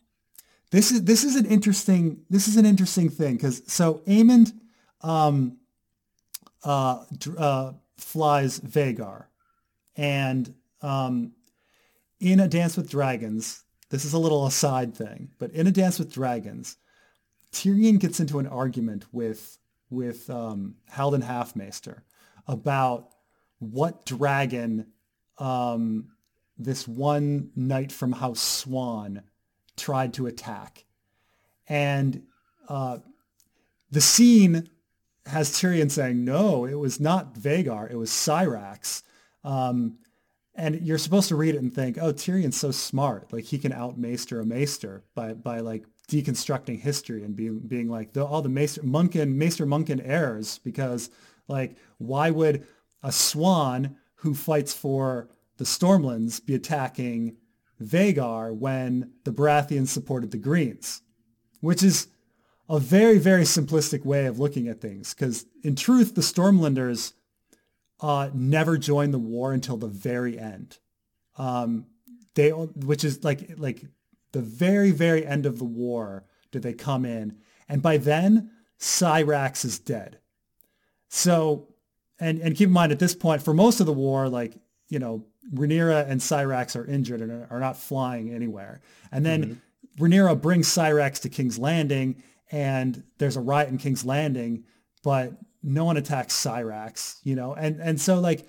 this 0.70 0.90
is 0.90 1.04
this 1.04 1.24
is 1.24 1.36
an 1.36 1.46
interesting 1.46 2.22
this 2.28 2.48
is 2.48 2.56
an 2.56 2.66
interesting 2.66 3.08
thing 3.08 3.36
because 3.36 3.62
so 3.66 4.02
Aemond 4.06 4.52
um, 5.00 5.58
uh, 6.64 7.04
uh, 7.36 7.72
flies 7.96 8.60
Vhagar, 8.60 9.26
and 9.96 10.54
um, 10.82 11.32
in 12.20 12.40
a 12.40 12.48
Dance 12.48 12.76
with 12.76 12.90
Dragons, 12.90 13.62
this 13.90 14.04
is 14.04 14.12
a 14.12 14.18
little 14.18 14.46
aside 14.46 14.94
thing, 14.94 15.30
but 15.38 15.52
in 15.52 15.66
A 15.66 15.70
Dance 15.70 15.98
with 15.98 16.12
Dragons, 16.12 16.76
Tyrion 17.52 17.98
gets 17.98 18.20
into 18.20 18.38
an 18.38 18.46
argument 18.46 19.06
with 19.12 19.58
with 19.90 20.28
um, 20.28 20.74
Haldon 20.90 21.22
Halfmaester 21.22 22.02
about 22.46 23.08
what 23.58 24.04
dragon 24.04 24.86
um, 25.38 26.08
this 26.58 26.86
one 26.86 27.50
knight 27.54 27.92
from 27.92 28.12
House 28.12 28.40
Swan 28.40 29.22
tried 29.78 30.14
to 30.14 30.26
attack. 30.26 30.84
And 31.68 32.24
uh, 32.68 32.98
the 33.90 34.00
scene 34.00 34.68
has 35.26 35.50
Tyrion 35.50 35.90
saying, 35.90 36.24
no, 36.24 36.64
it 36.64 36.74
was 36.74 37.00
not 37.00 37.34
Vhagar, 37.34 37.90
it 37.90 37.96
was 37.96 38.10
Syrax. 38.10 39.02
Um, 39.44 39.98
and 40.54 40.80
you're 40.84 40.98
supposed 40.98 41.28
to 41.28 41.36
read 41.36 41.54
it 41.54 41.62
and 41.62 41.72
think, 41.72 41.98
oh, 42.00 42.12
Tyrion's 42.12 42.58
so 42.58 42.70
smart. 42.70 43.32
Like 43.32 43.44
he 43.44 43.58
can 43.58 43.72
outmaester 43.72 44.42
a 44.42 44.44
maester 44.44 45.04
by, 45.14 45.34
by 45.34 45.60
like 45.60 45.84
deconstructing 46.08 46.80
history 46.80 47.22
and 47.22 47.36
being, 47.36 47.60
being 47.60 47.88
like 47.88 48.12
the, 48.12 48.24
all 48.24 48.42
the 48.42 48.48
maester, 48.48 48.82
Munkun, 48.82 49.34
maester 49.34 49.66
Munkun 49.66 50.00
errors 50.04 50.58
because 50.64 51.10
like, 51.46 51.76
why 51.98 52.30
would 52.30 52.66
a 53.02 53.12
swan 53.12 53.96
who 54.16 54.34
fights 54.34 54.74
for 54.74 55.28
the 55.58 55.64
Stormlands 55.64 56.44
be 56.44 56.54
attacking 56.54 57.36
Vhagar 57.82 58.54
when 58.54 59.12
the 59.24 59.32
Baratheons 59.32 59.88
supported 59.88 60.30
the 60.30 60.38
Greens? 60.38 61.02
Which 61.60 61.82
is 61.82 62.08
a 62.68 62.78
very, 62.78 63.18
very 63.18 63.44
simplistic 63.44 64.04
way 64.04 64.26
of 64.26 64.38
looking 64.38 64.68
at 64.68 64.80
things 64.80 65.14
because 65.14 65.46
in 65.62 65.74
truth, 65.74 66.14
the 66.14 66.20
Stormlanders 66.20 67.14
uh, 68.00 68.30
never 68.34 68.76
joined 68.76 69.14
the 69.14 69.18
war 69.18 69.52
until 69.52 69.76
the 69.76 69.88
very 69.88 70.38
end. 70.38 70.78
Um, 71.36 71.86
they, 72.34 72.50
which 72.50 73.04
is 73.04 73.24
like 73.24 73.54
like 73.56 73.84
the 74.32 74.40
very 74.40 74.90
very 74.90 75.26
end 75.26 75.46
of 75.46 75.58
the 75.58 75.64
war 75.64 76.24
did 76.52 76.62
they 76.62 76.74
come 76.74 77.04
in, 77.04 77.38
and 77.68 77.82
by 77.82 77.96
then 77.96 78.50
Syrax 78.78 79.64
is 79.64 79.78
dead. 79.78 80.18
So, 81.08 81.68
and 82.20 82.38
and 82.40 82.54
keep 82.54 82.68
in 82.68 82.72
mind 82.72 82.92
at 82.92 82.98
this 82.98 83.14
point, 83.14 83.42
for 83.42 83.54
most 83.54 83.80
of 83.80 83.86
the 83.86 83.92
war, 83.92 84.28
like 84.28 84.56
you 84.88 84.98
know, 84.98 85.26
Rhaenyra 85.54 86.08
and 86.08 86.20
Syrax 86.20 86.76
are 86.76 86.84
injured 86.86 87.20
and 87.20 87.46
are 87.50 87.60
not 87.60 87.76
flying 87.76 88.30
anywhere, 88.32 88.80
and 89.12 89.24
then. 89.24 89.42
Mm-hmm. 89.42 89.54
Rhaenyra 89.98 90.40
brings 90.40 90.68
Syrax 90.68 91.22
to 91.22 91.28
King's 91.28 91.58
Landing, 91.58 92.22
and 92.52 93.02
there's 93.18 93.36
a 93.36 93.40
riot 93.40 93.68
in 93.68 93.78
King's 93.78 94.04
Landing, 94.04 94.62
but 95.02 95.32
no 95.60 95.84
one 95.84 95.96
attacks 95.96 96.34
Syrax, 96.34 97.18
you 97.24 97.34
know, 97.34 97.54
and 97.54 97.80
and 97.80 98.00
so 98.00 98.20
like 98.20 98.46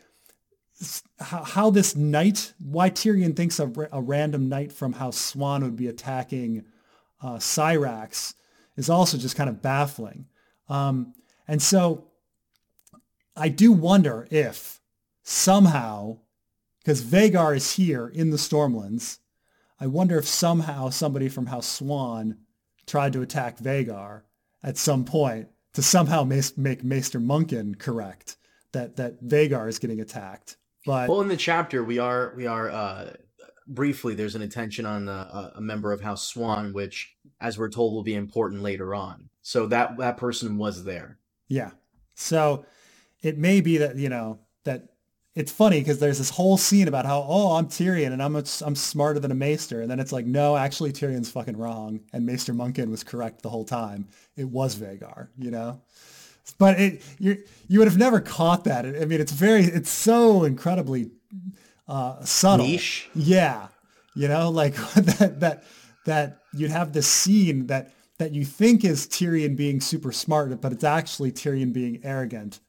how, 1.20 1.44
how 1.44 1.70
this 1.70 1.96
knight, 1.96 2.54
why 2.60 2.90
Tyrion 2.90 3.36
thinks 3.36 3.60
a, 3.60 3.72
a 3.92 4.02
random 4.02 4.48
knight 4.48 4.72
from 4.72 4.94
House 4.94 5.18
Swan 5.18 5.64
would 5.64 5.76
be 5.76 5.88
attacking 5.88 6.66
uh, 7.22 7.36
Syrax 7.38 8.34
is 8.78 8.90
also 8.90 9.18
just 9.18 9.36
kind 9.36 9.50
of 9.50 9.62
baffling. 9.62 10.28
Um, 10.70 11.14
and 11.48 11.62
so 11.62 12.08
I 13.36 13.50
do 13.50 13.72
wonder 13.72 14.28
if 14.32 14.80
somehow, 15.24 16.20
because 16.80 17.02
Vhagar 17.02 17.56
is 17.56 17.74
here 17.74 18.08
in 18.08 18.32
the 18.32 18.38
Stormlands, 18.38 19.20
I 19.80 19.88
wonder 19.88 20.18
if 20.18 20.28
somehow 20.28 20.90
somebody 20.90 21.30
from 21.30 21.48
House 21.48 21.68
Swan 21.68 22.40
tried 22.86 23.14
to 23.14 23.22
attack 23.22 23.60
Vhagar 23.60 24.24
at 24.64 24.78
some 24.78 25.06
point 25.06 25.48
to 25.74 25.82
somehow 25.82 26.24
make 26.24 26.84
Maester 26.84 27.20
Munkun 27.20 27.78
correct 27.78 28.38
that 28.72 28.98
that 28.98 29.24
Vhagar 29.24 29.70
is 29.70 29.80
getting 29.80 30.02
attacked. 30.02 30.58
But 30.86 31.10
well, 31.10 31.22
in 31.22 31.28
the 31.28 31.38
chapter 31.38 31.84
we 31.84 32.00
are 32.00 32.34
we 32.36 32.48
are 32.48 32.70
uh, 32.70 33.14
briefly 33.68 34.16
there's 34.16 34.36
an 34.36 34.42
attention 34.42 34.86
on 34.86 35.08
a, 35.08 35.54
a 35.56 35.62
member 35.62 35.92
of 35.92 36.02
House 36.02 36.26
Swan, 36.26 36.74
which, 36.74 37.16
as 37.40 37.58
we're 37.58 37.70
told, 37.70 37.94
will 37.94 38.04
be 38.04 38.16
important 38.16 38.62
later 38.62 38.96
on. 38.96 39.30
So 39.42 39.68
that 39.68 39.98
that 39.98 40.18
person 40.18 40.58
was 40.58 40.84
there. 40.84 41.20
Yeah. 41.48 41.72
So 42.16 42.66
it 43.22 43.38
may 43.38 43.62
be 43.62 43.78
that 43.78 43.96
you 43.96 44.10
know 44.10 44.40
that 44.66 44.90
it's 45.40 45.52
funny 45.52 45.80
because 45.80 46.00
there's 46.00 46.18
this 46.18 46.30
whole 46.30 46.58
scene 46.58 46.88
about 46.88 47.06
how 47.06 47.26
oh 47.28 47.56
I'm 47.56 47.68
Tyrion 47.68 48.12
and 48.12 48.22
I'm 48.22 48.36
a, 48.36 48.44
I'm 48.62 48.76
smarter 48.76 49.20
than 49.20 49.32
a 49.32 49.36
Maester 49.36 49.82
and 49.82 49.90
then 49.90 50.00
it's 50.00 50.12
like 50.12 50.26
no 50.26 50.58
actually 50.58 50.92
Tyrion's 50.92 51.32
fucking 51.32 51.58
wrong 51.58 52.02
and 52.14 52.26
Maester 52.26 52.54
Munkun 52.54 52.90
was 52.90 53.04
correct 53.04 53.42
the 53.42 53.50
whole 53.50 53.66
time 53.66 54.08
it 54.36 54.48
was 54.48 54.76
Vhagar, 54.76 55.30
you 55.38 55.52
know 55.52 55.82
but 56.58 56.80
it 56.80 57.02
you 57.20 57.44
you 57.68 57.80
would 57.80 57.88
have 57.88 57.98
never 57.98 58.20
caught 58.20 58.64
that. 58.64 58.86
I 58.86 59.06
mean, 59.06 59.22
it's 59.22 59.32
very 59.32 59.64
it's 59.64 59.90
so 59.90 60.44
incredibly 60.44 61.12
uh, 61.88 62.24
subtle. 62.24 62.66
Niche. 62.66 63.10
Yeah, 63.14 63.68
you 64.16 64.28
know, 64.28 64.50
like 64.50 64.76
that 64.96 65.40
that 65.40 65.64
that 66.06 66.40
you'd 66.54 66.72
have 66.72 66.94
this 66.94 67.08
scene 67.08 67.68
that 67.68 67.94
that 68.18 68.34
you 68.34 68.46
think 68.46 68.84
is 68.84 69.08
Tyrion 69.08 69.56
being 69.56 69.80
super 69.80 70.12
smart, 70.12 70.60
but 70.62 70.72
it's 70.72 70.84
actually 70.84 71.32
Tyrion 71.32 71.72
being 71.72 72.00
arrogant. 72.04 72.60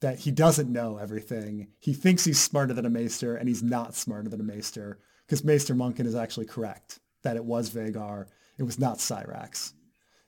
That 0.00 0.20
he 0.20 0.30
doesn't 0.30 0.72
know 0.72 0.96
everything. 0.96 1.68
He 1.78 1.92
thinks 1.92 2.24
he's 2.24 2.40
smarter 2.40 2.72
than 2.72 2.86
a 2.86 2.90
maester, 2.90 3.36
and 3.36 3.48
he's 3.48 3.62
not 3.62 3.94
smarter 3.94 4.30
than 4.30 4.40
a 4.40 4.44
maester 4.44 4.98
because 5.26 5.44
Maester 5.44 5.74
Munkun 5.74 6.06
is 6.06 6.14
actually 6.14 6.46
correct 6.46 7.00
that 7.22 7.36
it 7.36 7.44
was 7.44 7.70
Vhagar. 7.70 8.26
It 8.58 8.62
was 8.62 8.78
not 8.78 8.98
Syrax. 8.98 9.74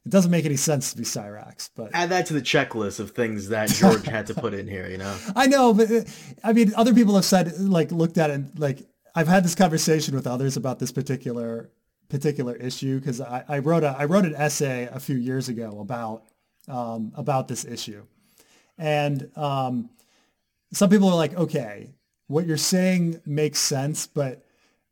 It 0.05 0.11
doesn't 0.11 0.31
make 0.31 0.45
any 0.45 0.57
sense 0.57 0.91
to 0.91 0.99
be 0.99 1.05
Syrax, 1.05 1.71
but 1.77 1.91
Add 1.95 2.11
that 2.11 2.27
to 2.27 2.35
the 2.35 2.43
checklist 2.43 2.99
of 2.99 3.13
things 3.13 3.49
that 3.49 3.69
George 3.69 4.05
had 4.07 4.27
to 4.27 4.35
put 4.35 4.53
in 4.53 4.67
here, 4.67 4.89
you 4.89 4.99
know? 4.99 5.17
I 5.37 5.47
know, 5.47 5.73
but 5.73 5.91
uh, 5.91 6.01
I 6.43 6.53
mean, 6.53 6.73
other 6.77 6.93
people 6.93 7.15
have 7.15 7.25
said, 7.25 7.57
like, 7.61 7.93
looked 7.93 8.19
at 8.19 8.31
it, 8.31 8.35
and, 8.35 8.59
like, 8.59 8.83
I've 9.15 9.29
had 9.29 9.45
this 9.45 9.55
conversation 9.55 10.15
with 10.15 10.27
others 10.27 10.57
about 10.57 10.79
this 10.79 10.93
particular 10.93 11.71
particular 12.09 12.55
issue 12.57 12.99
because 12.99 13.23
I, 13.23 13.43
I 13.49 13.59
wrote 13.61 13.85
a 13.85 13.97
I 13.99 14.05
wrote 14.05 14.27
an 14.27 14.35
essay 14.35 14.87
a 14.91 15.01
few 15.01 15.17
years 15.17 15.49
ago 15.49 15.81
about 15.81 16.25
um, 16.69 17.13
about 17.15 17.49
this 17.49 17.65
issue, 17.65 18.05
and 18.79 19.31
um, 19.37 19.91
some 20.73 20.91
people 20.91 21.09
are 21.09 21.17
like, 21.17 21.35
okay, 21.35 21.95
what 22.27 22.47
you're 22.47 22.57
saying 22.57 23.21
makes 23.27 23.59
sense, 23.59 24.07
but 24.07 24.45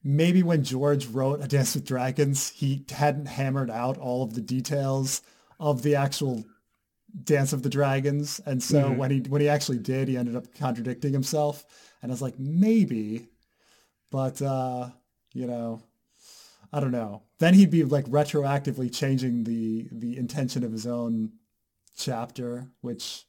maybe 0.03 0.43
when 0.43 0.65
George 0.65 1.07
wrote 1.07 1.43
A 1.43 1.49
Dance 1.49 1.75
with 1.75 1.87
Dragons, 1.87 2.51
he 2.51 2.85
hadn't 2.91 3.27
hammered 3.27 3.71
out 3.71 3.99
all 3.99 4.23
of 4.23 4.35
the 4.35 4.41
details 4.41 5.23
of 5.59 5.83
the 5.83 5.97
actual 5.97 6.45
Dance 7.25 7.53
of 7.53 7.63
the 7.63 7.69
Dragons, 7.69 8.41
and 8.47 8.63
so 8.63 8.85
mm-hmm. 8.85 8.97
when 8.97 9.11
he 9.11 9.19
when 9.21 9.41
he 9.41 9.49
actually 9.49 9.79
did, 9.79 10.07
he 10.07 10.17
ended 10.17 10.37
up 10.37 10.55
contradicting 10.55 11.13
himself. 11.13 11.65
And 12.03 12.11
I 12.11 12.15
was 12.15 12.23
like, 12.23 12.39
maybe, 12.39 13.27
but 14.11 14.41
uh, 14.41 14.91
you 15.33 15.47
know, 15.47 15.83
I 16.73 16.81
don't 16.81 16.93
know. 16.93 17.23
Then 17.41 17.55
he'd 17.55 17.71
be 17.71 17.83
like 17.85 18.05
retroactively 18.07 18.95
changing 18.95 19.45
the 19.45 19.89
the 19.91 20.17
intention 20.17 20.63
of 20.63 20.71
his 20.71 20.87
own 20.87 21.33
chapter, 21.97 22.69
which 22.81 23.25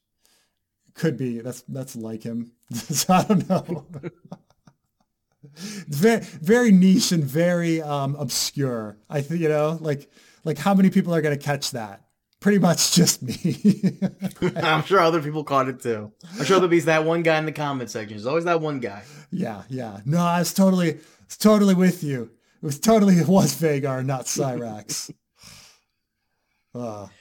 could 0.93 1.17
be 1.17 1.39
that's 1.39 1.61
that's 1.67 1.95
like 1.95 2.23
him. 2.23 2.51
so 2.73 3.13
I 3.13 3.23
don't 3.23 3.49
know. 3.49 3.85
it's 5.55 5.97
very 5.97 6.19
very 6.21 6.71
niche 6.71 7.11
and 7.11 7.23
very 7.23 7.81
um, 7.81 8.15
obscure. 8.15 8.97
I 9.09 9.21
think 9.21 9.41
you 9.41 9.49
know, 9.49 9.77
like 9.81 10.09
like 10.43 10.57
how 10.57 10.73
many 10.73 10.89
people 10.89 11.13
are 11.13 11.21
going 11.21 11.37
to 11.37 11.43
catch 11.43 11.71
that? 11.71 12.01
Pretty 12.39 12.57
much 12.57 12.93
just 12.93 13.21
me. 13.21 13.99
I'm 14.57 14.83
sure 14.83 14.99
other 14.99 15.21
people 15.21 15.43
caught 15.43 15.67
it 15.67 15.79
too. 15.81 16.11
I'm 16.39 16.43
sure 16.43 16.55
there'll 16.57 16.69
be 16.69 16.79
that 16.81 17.05
one 17.05 17.21
guy 17.21 17.37
in 17.37 17.45
the 17.45 17.51
comment 17.51 17.91
section. 17.91 18.17
There's 18.17 18.25
always 18.25 18.45
that 18.45 18.61
one 18.61 18.79
guy. 18.79 19.03
Yeah, 19.29 19.61
yeah. 19.69 19.99
No, 20.05 20.17
I 20.19 20.39
was 20.39 20.51
totally, 20.51 20.93
was 21.27 21.37
totally 21.37 21.75
with 21.75 22.03
you. 22.03 22.31
It 22.61 22.65
was 22.65 22.79
totally 22.79 23.17
it 23.17 23.27
was 23.27 23.53
Vhagar, 23.55 24.03
not 24.03 24.25
Syrax. 24.25 25.13
uh. 26.73 27.07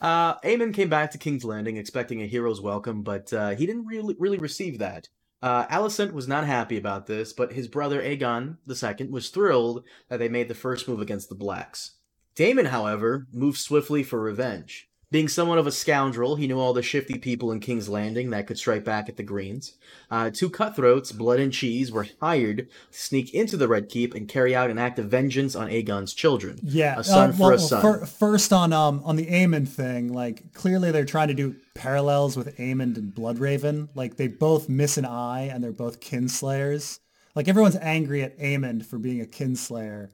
Uh, 0.00 0.38
Aemond 0.40 0.74
came 0.74 0.88
back 0.88 1.10
to 1.10 1.18
King's 1.18 1.44
Landing 1.44 1.76
expecting 1.76 2.22
a 2.22 2.26
hero's 2.26 2.60
welcome, 2.60 3.02
but 3.02 3.32
uh, 3.32 3.50
he 3.50 3.66
didn't 3.66 3.86
really 3.86 4.14
really 4.18 4.38
receive 4.38 4.78
that. 4.78 5.08
Uh, 5.40 5.66
Alicent 5.66 6.12
was 6.12 6.26
not 6.26 6.44
happy 6.44 6.76
about 6.76 7.06
this, 7.06 7.32
but 7.32 7.52
his 7.52 7.68
brother 7.68 8.02
Aegon 8.02 8.56
II 8.68 9.08
was 9.08 9.30
thrilled 9.30 9.84
that 10.08 10.18
they 10.18 10.28
made 10.28 10.48
the 10.48 10.54
first 10.54 10.88
move 10.88 11.00
against 11.00 11.28
the 11.28 11.34
Blacks. 11.34 11.96
Daemon, 12.34 12.66
however, 12.66 13.26
moved 13.32 13.58
swiftly 13.58 14.02
for 14.02 14.20
revenge. 14.20 14.87
Being 15.10 15.28
somewhat 15.28 15.56
of 15.56 15.66
a 15.66 15.72
scoundrel, 15.72 16.36
he 16.36 16.46
knew 16.46 16.58
all 16.58 16.74
the 16.74 16.82
shifty 16.82 17.16
people 17.16 17.50
in 17.50 17.60
King's 17.60 17.88
Landing 17.88 18.28
that 18.28 18.46
could 18.46 18.58
strike 18.58 18.84
back 18.84 19.08
at 19.08 19.16
the 19.16 19.22
Greens. 19.22 19.72
Uh, 20.10 20.28
two 20.28 20.50
cutthroats, 20.50 21.12
Blood 21.12 21.40
and 21.40 21.50
Cheese, 21.50 21.90
were 21.90 22.08
hired 22.20 22.58
to 22.58 22.66
sneak 22.90 23.32
into 23.32 23.56
the 23.56 23.68
Red 23.68 23.88
Keep 23.88 24.14
and 24.14 24.28
carry 24.28 24.54
out 24.54 24.68
an 24.68 24.78
act 24.78 24.98
of 24.98 25.06
vengeance 25.06 25.56
on 25.56 25.70
Aegon's 25.70 26.12
children. 26.12 26.58
Yeah, 26.62 26.98
a 26.98 27.04
son 27.04 27.30
uh, 27.30 27.36
well, 27.38 27.48
for 27.48 27.52
a 27.54 27.58
son. 27.58 27.80
For, 27.80 28.04
first 28.04 28.52
on 28.52 28.74
um 28.74 29.00
on 29.02 29.16
the 29.16 29.24
Aemond 29.24 29.68
thing, 29.68 30.12
like 30.12 30.52
clearly 30.52 30.92
they're 30.92 31.06
trying 31.06 31.28
to 31.28 31.34
do 31.34 31.56
parallels 31.74 32.36
with 32.36 32.54
Aemond 32.58 32.98
and 32.98 33.14
Bloodraven. 33.14 33.88
Like 33.94 34.16
they 34.16 34.28
both 34.28 34.68
miss 34.68 34.98
an 34.98 35.06
eye 35.06 35.48
and 35.50 35.64
they're 35.64 35.72
both 35.72 36.00
kinslayers. 36.00 36.98
Like 37.34 37.48
everyone's 37.48 37.76
angry 37.76 38.22
at 38.22 38.38
Aemond 38.38 38.84
for 38.84 38.98
being 38.98 39.22
a 39.22 39.26
kinslayer, 39.26 40.10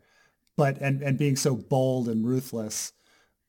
but 0.57 0.79
and 0.79 1.03
and 1.03 1.19
being 1.19 1.35
so 1.35 1.57
bold 1.57 2.09
and 2.09 2.25
ruthless 2.25 2.93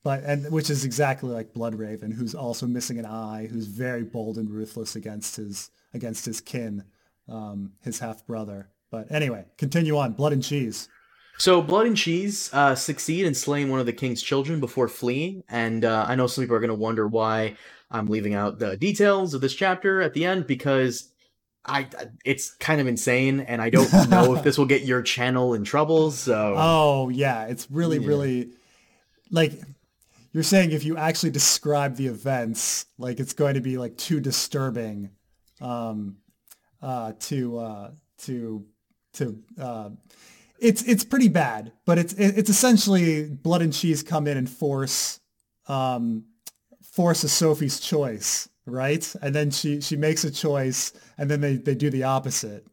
but 0.05 0.23
and 0.23 0.51
which 0.51 0.69
is 0.69 0.85
exactly 0.85 1.31
like 1.31 1.51
Bloodraven, 1.51 2.13
who's 2.13 2.35
also 2.35 2.67
missing 2.67 2.99
an 2.99 3.07
eye, 3.07 3.49
who's 3.51 3.65
very 3.65 4.03
bold 4.03 4.37
and 4.37 4.51
ruthless 4.51 4.95
against 4.95 5.35
his 5.35 5.71
against 5.95 6.25
his 6.27 6.39
kin, 6.39 6.83
um, 7.27 7.71
his 7.81 7.97
half 7.97 8.23
brother. 8.27 8.69
But 8.91 9.11
anyway, 9.11 9.45
continue 9.57 9.97
on. 9.97 10.13
Blood 10.13 10.31
and 10.31 10.43
cheese. 10.43 10.89
So 11.39 11.59
Blood 11.59 11.87
and 11.87 11.97
Cheese 11.97 12.51
uh, 12.53 12.75
succeed 12.75 13.25
in 13.25 13.33
slaying 13.33 13.71
one 13.71 13.79
of 13.79 13.87
the 13.87 13.93
king's 13.93 14.21
children 14.21 14.59
before 14.59 14.87
fleeing, 14.87 15.43
and 15.49 15.83
uh, 15.83 16.05
I 16.07 16.13
know 16.13 16.27
some 16.27 16.43
people 16.43 16.55
are 16.55 16.61
going 16.61 16.69
to 16.69 16.75
wonder 16.75 17.07
why 17.07 17.57
I'm 17.89 18.05
leaving 18.05 18.35
out 18.35 18.59
the 18.59 18.77
details 18.77 19.33
of 19.33 19.41
this 19.41 19.55
chapter 19.55 20.03
at 20.03 20.13
the 20.13 20.23
end 20.23 20.45
because 20.45 21.09
I 21.65 21.89
it's 22.23 22.51
kind 22.53 22.79
of 22.79 22.85
insane, 22.85 23.39
and 23.39 23.59
I 23.59 23.71
don't 23.71 23.91
know 24.09 24.35
if 24.35 24.43
this 24.43 24.59
will 24.59 24.67
get 24.67 24.83
your 24.83 25.01
channel 25.01 25.55
in 25.55 25.63
trouble. 25.63 26.11
So 26.11 26.53
oh 26.55 27.09
yeah, 27.09 27.45
it's 27.45 27.71
really 27.71 27.97
yeah. 27.97 28.07
really 28.07 28.49
like 29.31 29.53
you're 30.35 30.43
saying 30.43 30.73
if 30.73 30.83
you 30.83 30.97
actually 30.97 31.29
describe 31.29 31.95
the 31.95 32.07
events, 32.07 32.87
like 32.97 33.21
it's 33.21 33.31
going 33.31 33.53
to 33.53 33.61
be 33.61 33.77
like 33.77 33.95
too 33.95 34.19
disturbing 34.19 35.11
um, 35.61 36.17
uh, 36.81 37.13
to 37.21 37.57
uh, 37.57 37.91
to 38.17 38.65
to 39.13 39.41
uh, 39.57 39.91
it's 40.59 40.81
it's 40.83 41.05
pretty 41.05 41.29
bad, 41.29 41.71
but 41.85 41.97
it's 41.97 42.11
it's 42.15 42.49
essentially 42.49 43.29
blood 43.29 43.61
and 43.61 43.71
cheese 43.71 44.03
come 44.03 44.27
in 44.27 44.35
and 44.35 44.49
force 44.49 45.21
um, 45.69 46.25
force 46.83 47.23
a 47.23 47.29
Sophie's 47.29 47.79
choice, 47.79 48.49
right? 48.65 49.15
And 49.21 49.33
then 49.33 49.51
she 49.51 49.79
she 49.79 49.95
makes 49.95 50.25
a 50.25 50.31
choice, 50.31 50.91
and 51.17 51.31
then 51.31 51.39
they 51.39 51.55
they 51.55 51.75
do 51.75 51.89
the 51.89 52.03
opposite, 52.03 52.67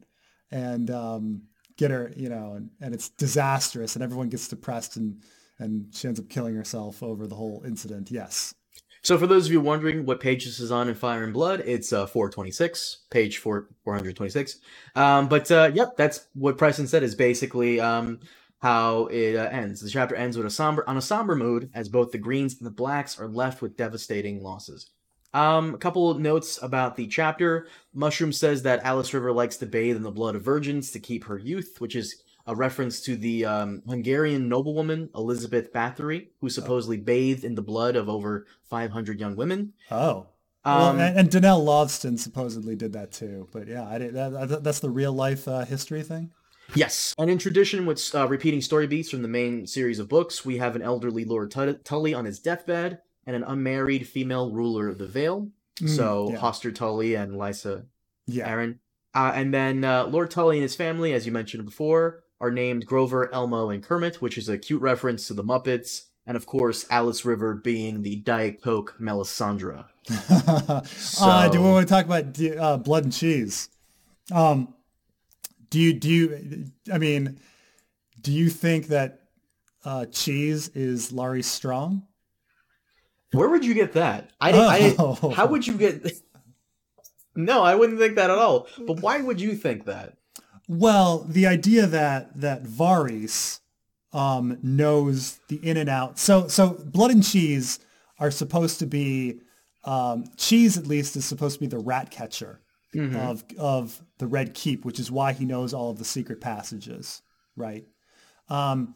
and 0.50 0.90
um, 0.90 1.42
get 1.76 1.92
her, 1.92 2.12
you 2.16 2.28
know, 2.28 2.54
and, 2.54 2.70
and 2.80 2.92
it's 2.92 3.08
disastrous, 3.10 3.94
and 3.94 4.02
everyone 4.02 4.30
gets 4.30 4.48
depressed 4.48 4.96
and 4.96 5.22
and 5.58 5.86
she 5.94 6.08
ends 6.08 6.20
up 6.20 6.28
killing 6.28 6.54
herself 6.54 7.02
over 7.02 7.26
the 7.26 7.36
whole 7.36 7.62
incident. 7.66 8.10
Yes. 8.10 8.54
So 9.02 9.18
for 9.18 9.26
those 9.26 9.46
of 9.46 9.52
you 9.52 9.60
wondering 9.60 10.06
what 10.06 10.20
page 10.20 10.44
this 10.44 10.60
is 10.60 10.70
on 10.70 10.88
in 10.88 10.94
Fire 10.94 11.24
and 11.24 11.32
Blood, 11.32 11.64
it's 11.66 11.92
uh, 11.92 12.06
426, 12.06 13.04
page 13.10 13.38
4, 13.38 13.68
426. 13.84 14.60
Um, 14.94 15.28
but 15.28 15.50
uh, 15.50 15.72
yep, 15.74 15.96
that's 15.96 16.28
what 16.34 16.56
Preston 16.56 16.86
said 16.86 17.02
is 17.02 17.16
basically 17.16 17.80
um, 17.80 18.20
how 18.60 19.06
it 19.06 19.34
uh, 19.34 19.48
ends. 19.48 19.80
The 19.80 19.90
chapter 19.90 20.14
ends 20.14 20.36
with 20.36 20.46
a 20.46 20.50
somber 20.50 20.88
on 20.88 20.96
a 20.96 21.02
somber 21.02 21.34
mood 21.34 21.70
as 21.74 21.88
both 21.88 22.12
the 22.12 22.18
Greens 22.18 22.56
and 22.58 22.66
the 22.66 22.70
Blacks 22.70 23.18
are 23.18 23.26
left 23.26 23.60
with 23.60 23.76
devastating 23.76 24.40
losses. 24.40 24.90
Um, 25.34 25.74
a 25.74 25.78
couple 25.78 26.08
of 26.08 26.20
notes 26.20 26.62
about 26.62 26.94
the 26.94 27.08
chapter. 27.08 27.66
Mushroom 27.92 28.32
says 28.32 28.62
that 28.62 28.84
Alice 28.84 29.12
River 29.12 29.32
likes 29.32 29.56
to 29.56 29.66
bathe 29.66 29.96
in 29.96 30.02
the 30.02 30.10
blood 30.12 30.36
of 30.36 30.44
virgins 30.44 30.92
to 30.92 31.00
keep 31.00 31.24
her 31.24 31.38
youth, 31.38 31.76
which 31.80 31.96
is 31.96 32.22
a 32.46 32.54
reference 32.54 33.00
to 33.02 33.16
the 33.16 33.44
um, 33.44 33.82
Hungarian 33.88 34.48
noblewoman 34.48 35.10
Elizabeth 35.14 35.72
Bathory, 35.72 36.28
who 36.40 36.48
supposedly 36.48 36.98
oh. 36.98 37.02
bathed 37.02 37.44
in 37.44 37.54
the 37.54 37.62
blood 37.62 37.96
of 37.96 38.08
over 38.08 38.46
500 38.64 39.20
young 39.20 39.36
women. 39.36 39.72
Oh. 39.90 40.26
Um, 40.64 40.78
well, 40.78 41.00
and, 41.00 41.18
and 41.18 41.30
Donal 41.30 41.64
Lothston 41.64 42.18
supposedly 42.18 42.76
did 42.76 42.92
that 42.92 43.12
too. 43.12 43.48
But 43.52 43.66
yeah, 43.66 43.86
I 43.88 43.98
did, 43.98 44.14
that, 44.14 44.62
that's 44.62 44.80
the 44.80 44.90
real 44.90 45.12
life 45.12 45.48
uh, 45.48 45.64
history 45.64 46.02
thing. 46.02 46.30
Yes, 46.74 47.14
and 47.18 47.28
in 47.28 47.38
tradition 47.38 47.84
with 47.84 48.14
uh, 48.14 48.26
repeating 48.28 48.62
story 48.62 48.86
beats 48.86 49.10
from 49.10 49.22
the 49.22 49.28
main 49.28 49.66
series 49.66 49.98
of 49.98 50.08
books, 50.08 50.44
we 50.44 50.56
have 50.58 50.74
an 50.74 50.82
elderly 50.82 51.24
Lord 51.24 51.50
Tully 51.84 52.14
on 52.14 52.24
his 52.24 52.38
deathbed 52.38 53.00
and 53.26 53.36
an 53.36 53.44
unmarried 53.44 54.06
female 54.06 54.50
ruler 54.50 54.88
of 54.88 54.98
the 54.98 55.06
Vale. 55.06 55.48
Mm, 55.80 55.96
so 55.96 56.30
yeah. 56.30 56.38
Hoster 56.38 56.74
Tully 56.74 57.14
and 57.14 57.34
Lysa 57.34 57.84
yeah. 58.26 58.48
Arryn. 58.48 58.78
Uh, 59.14 59.32
and 59.34 59.52
then 59.52 59.84
uh, 59.84 60.06
Lord 60.06 60.30
Tully 60.30 60.56
and 60.56 60.62
his 60.62 60.76
family, 60.76 61.12
as 61.12 61.26
you 61.26 61.32
mentioned 61.32 61.64
before, 61.64 62.22
are 62.42 62.50
named 62.50 62.84
Grover, 62.84 63.32
Elmo, 63.32 63.70
and 63.70 63.82
Kermit, 63.82 64.20
which 64.20 64.36
is 64.36 64.48
a 64.48 64.58
cute 64.58 64.82
reference 64.82 65.28
to 65.28 65.34
the 65.34 65.44
Muppets, 65.44 66.06
and 66.26 66.36
of 66.36 66.44
course 66.44 66.84
Alice 66.90 67.24
River 67.24 67.54
being 67.54 68.02
the 68.02 68.16
Diet 68.16 68.60
Coke 68.60 68.96
Melisandre. 69.00 69.84
so... 70.88 71.24
uh, 71.24 71.48
do 71.48 71.62
we 71.62 71.70
want 71.70 71.86
to 71.86 71.94
talk 71.94 72.04
about 72.04 72.40
uh, 72.58 72.76
blood 72.78 73.04
and 73.04 73.12
cheese? 73.12 73.70
Um, 74.32 74.74
do 75.70 75.78
you 75.78 75.92
do 75.94 76.10
you? 76.10 76.66
I 76.92 76.98
mean, 76.98 77.38
do 78.20 78.32
you 78.32 78.50
think 78.50 78.88
that 78.88 79.20
uh, 79.84 80.06
cheese 80.06 80.68
is 80.74 81.12
Larys 81.12 81.44
Strong? 81.44 82.02
Where 83.32 83.48
would 83.48 83.64
you 83.64 83.72
get 83.72 83.92
that? 83.92 84.30
I, 84.40 84.52
oh. 84.98 85.18
I 85.30 85.34
how 85.34 85.46
would 85.46 85.66
you 85.66 85.74
get? 85.74 86.12
no, 87.36 87.62
I 87.62 87.76
wouldn't 87.76 88.00
think 88.00 88.16
that 88.16 88.30
at 88.30 88.38
all. 88.38 88.66
But 88.84 89.00
why 89.00 89.22
would 89.22 89.40
you 89.40 89.54
think 89.54 89.86
that? 89.86 90.16
Well, 90.68 91.24
the 91.28 91.46
idea 91.46 91.86
that 91.86 92.40
that 92.40 92.62
Varys 92.64 93.60
um, 94.12 94.58
knows 94.62 95.40
the 95.48 95.56
in 95.56 95.76
and 95.76 95.88
out. 95.88 96.18
So 96.18 96.48
so 96.48 96.70
blood 96.84 97.10
and 97.10 97.24
cheese 97.24 97.78
are 98.18 98.30
supposed 98.30 98.78
to 98.80 98.86
be 98.86 99.40
um, 99.84 100.24
Cheese 100.36 100.78
at 100.78 100.86
least 100.86 101.16
is 101.16 101.24
supposed 101.24 101.54
to 101.54 101.60
be 101.60 101.66
the 101.66 101.78
rat 101.78 102.10
catcher 102.10 102.60
Mhm. 102.94 103.16
of 103.16 103.44
of 103.58 104.00
the 104.18 104.26
Red 104.26 104.54
Keep, 104.54 104.84
which 104.84 105.00
is 105.00 105.10
why 105.10 105.32
he 105.32 105.44
knows 105.44 105.72
all 105.74 105.90
of 105.90 105.98
the 105.98 106.04
secret 106.04 106.40
passages, 106.40 107.22
right? 107.56 107.86
Um, 108.48 108.94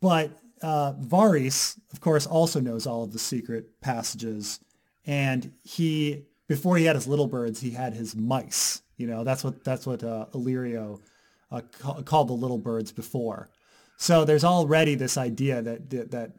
but 0.00 0.36
uh, 0.62 0.92
Varys, 0.94 1.78
of 1.92 2.00
course, 2.00 2.26
also 2.26 2.60
knows 2.60 2.86
all 2.86 3.04
of 3.04 3.12
the 3.12 3.18
secret 3.18 3.80
passages, 3.80 4.60
and 5.06 5.52
he 5.62 6.26
before 6.48 6.76
he 6.76 6.84
had 6.84 6.96
his 6.96 7.06
little 7.06 7.28
birds, 7.28 7.60
he 7.60 7.70
had 7.70 7.94
his 7.94 8.14
mice. 8.16 8.82
You 9.00 9.06
know, 9.06 9.24
that's 9.24 9.42
what 9.42 9.64
that's 9.64 9.86
what 9.86 10.04
uh, 10.04 10.26
Illyrio 10.34 11.00
uh, 11.50 11.62
ca- 11.80 12.02
called 12.02 12.28
the 12.28 12.34
little 12.34 12.58
birds 12.58 12.92
before. 12.92 13.48
So 13.96 14.24
there's 14.24 14.44
already 14.44 14.94
this 14.94 15.16
idea 15.16 15.62
that 15.62 15.88
that 15.90 16.10
that, 16.10 16.30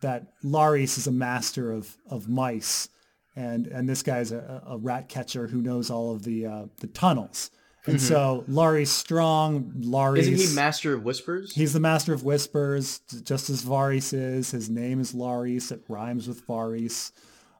that 0.00 0.26
Larys 0.42 0.98
is 0.98 1.06
a 1.06 1.12
master 1.12 1.70
of 1.70 1.96
of 2.10 2.28
mice, 2.28 2.88
and 3.36 3.68
and 3.68 3.88
this 3.88 4.02
guy's 4.02 4.32
a, 4.32 4.62
a 4.66 4.76
rat 4.78 5.08
catcher 5.08 5.46
who 5.46 5.62
knows 5.62 5.90
all 5.90 6.12
of 6.12 6.24
the 6.24 6.46
uh, 6.46 6.66
the 6.80 6.88
tunnels. 6.88 7.50
And 7.86 8.00
so 8.00 8.44
Larys 8.48 8.88
strong. 8.88 9.72
Larys 9.76 10.28
Isn't 10.28 10.48
he 10.50 10.54
master 10.54 10.92
of 10.92 11.04
whispers? 11.04 11.54
He's 11.54 11.72
the 11.72 11.80
master 11.80 12.12
of 12.12 12.22
whispers, 12.22 13.00
just 13.22 13.48
as 13.48 13.64
Varys 13.64 14.12
is. 14.12 14.50
His 14.50 14.68
name 14.68 15.00
is 15.00 15.14
Larys. 15.14 15.72
It 15.72 15.84
rhymes 15.88 16.28
with 16.28 16.46
Varys. 16.46 17.12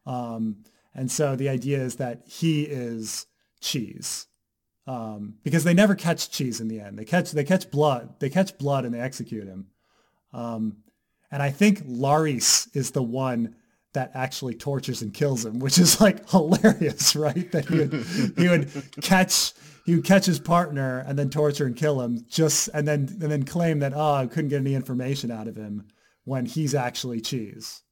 Um, 0.04 0.64
and 0.94 1.10
so 1.10 1.36
the 1.36 1.48
idea 1.48 1.78
is 1.78 1.96
that 1.96 2.22
he 2.26 2.64
is 2.64 3.26
cheese. 3.60 4.26
Um, 4.88 5.34
because 5.44 5.64
they 5.64 5.74
never 5.74 5.94
catch 5.94 6.30
cheese 6.30 6.62
in 6.62 6.68
the 6.68 6.80
end. 6.80 6.98
They 6.98 7.04
catch 7.04 7.32
they 7.32 7.44
catch 7.44 7.70
blood. 7.70 8.14
They 8.20 8.30
catch 8.30 8.56
blood 8.56 8.86
and 8.86 8.94
they 8.94 9.00
execute 9.00 9.46
him. 9.46 9.66
Um, 10.32 10.78
and 11.30 11.42
I 11.42 11.50
think 11.50 11.82
Larys 11.86 12.74
is 12.74 12.92
the 12.92 13.02
one 13.02 13.54
that 13.92 14.12
actually 14.14 14.54
tortures 14.54 15.02
and 15.02 15.12
kills 15.12 15.44
him, 15.44 15.58
which 15.58 15.76
is 15.78 16.00
like 16.00 16.26
hilarious, 16.30 17.14
right? 17.14 17.52
That 17.52 17.66
he 17.66 17.80
would 17.80 17.92
he 18.38 18.48
would 18.48 19.02
catch 19.02 19.52
he 19.84 19.94
would 19.94 20.06
catch 20.06 20.24
his 20.24 20.40
partner 20.40 21.04
and 21.06 21.18
then 21.18 21.28
torture 21.28 21.66
and 21.66 21.76
kill 21.76 22.00
him 22.00 22.24
just 22.26 22.70
and 22.72 22.88
then 22.88 23.00
and 23.00 23.30
then 23.30 23.42
claim 23.42 23.80
that 23.80 23.92
oh 23.94 24.14
I 24.14 24.26
couldn't 24.26 24.48
get 24.48 24.62
any 24.62 24.74
information 24.74 25.30
out 25.30 25.48
of 25.48 25.56
him 25.56 25.86
when 26.24 26.46
he's 26.46 26.74
actually 26.74 27.20
cheese. 27.20 27.82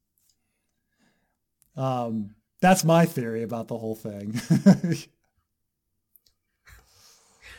Um, 1.75 2.33
that's 2.59 2.83
my 2.83 3.05
theory 3.05 3.43
about 3.43 3.67
the 3.67 3.77
whole 3.77 3.93
thing. 3.93 4.41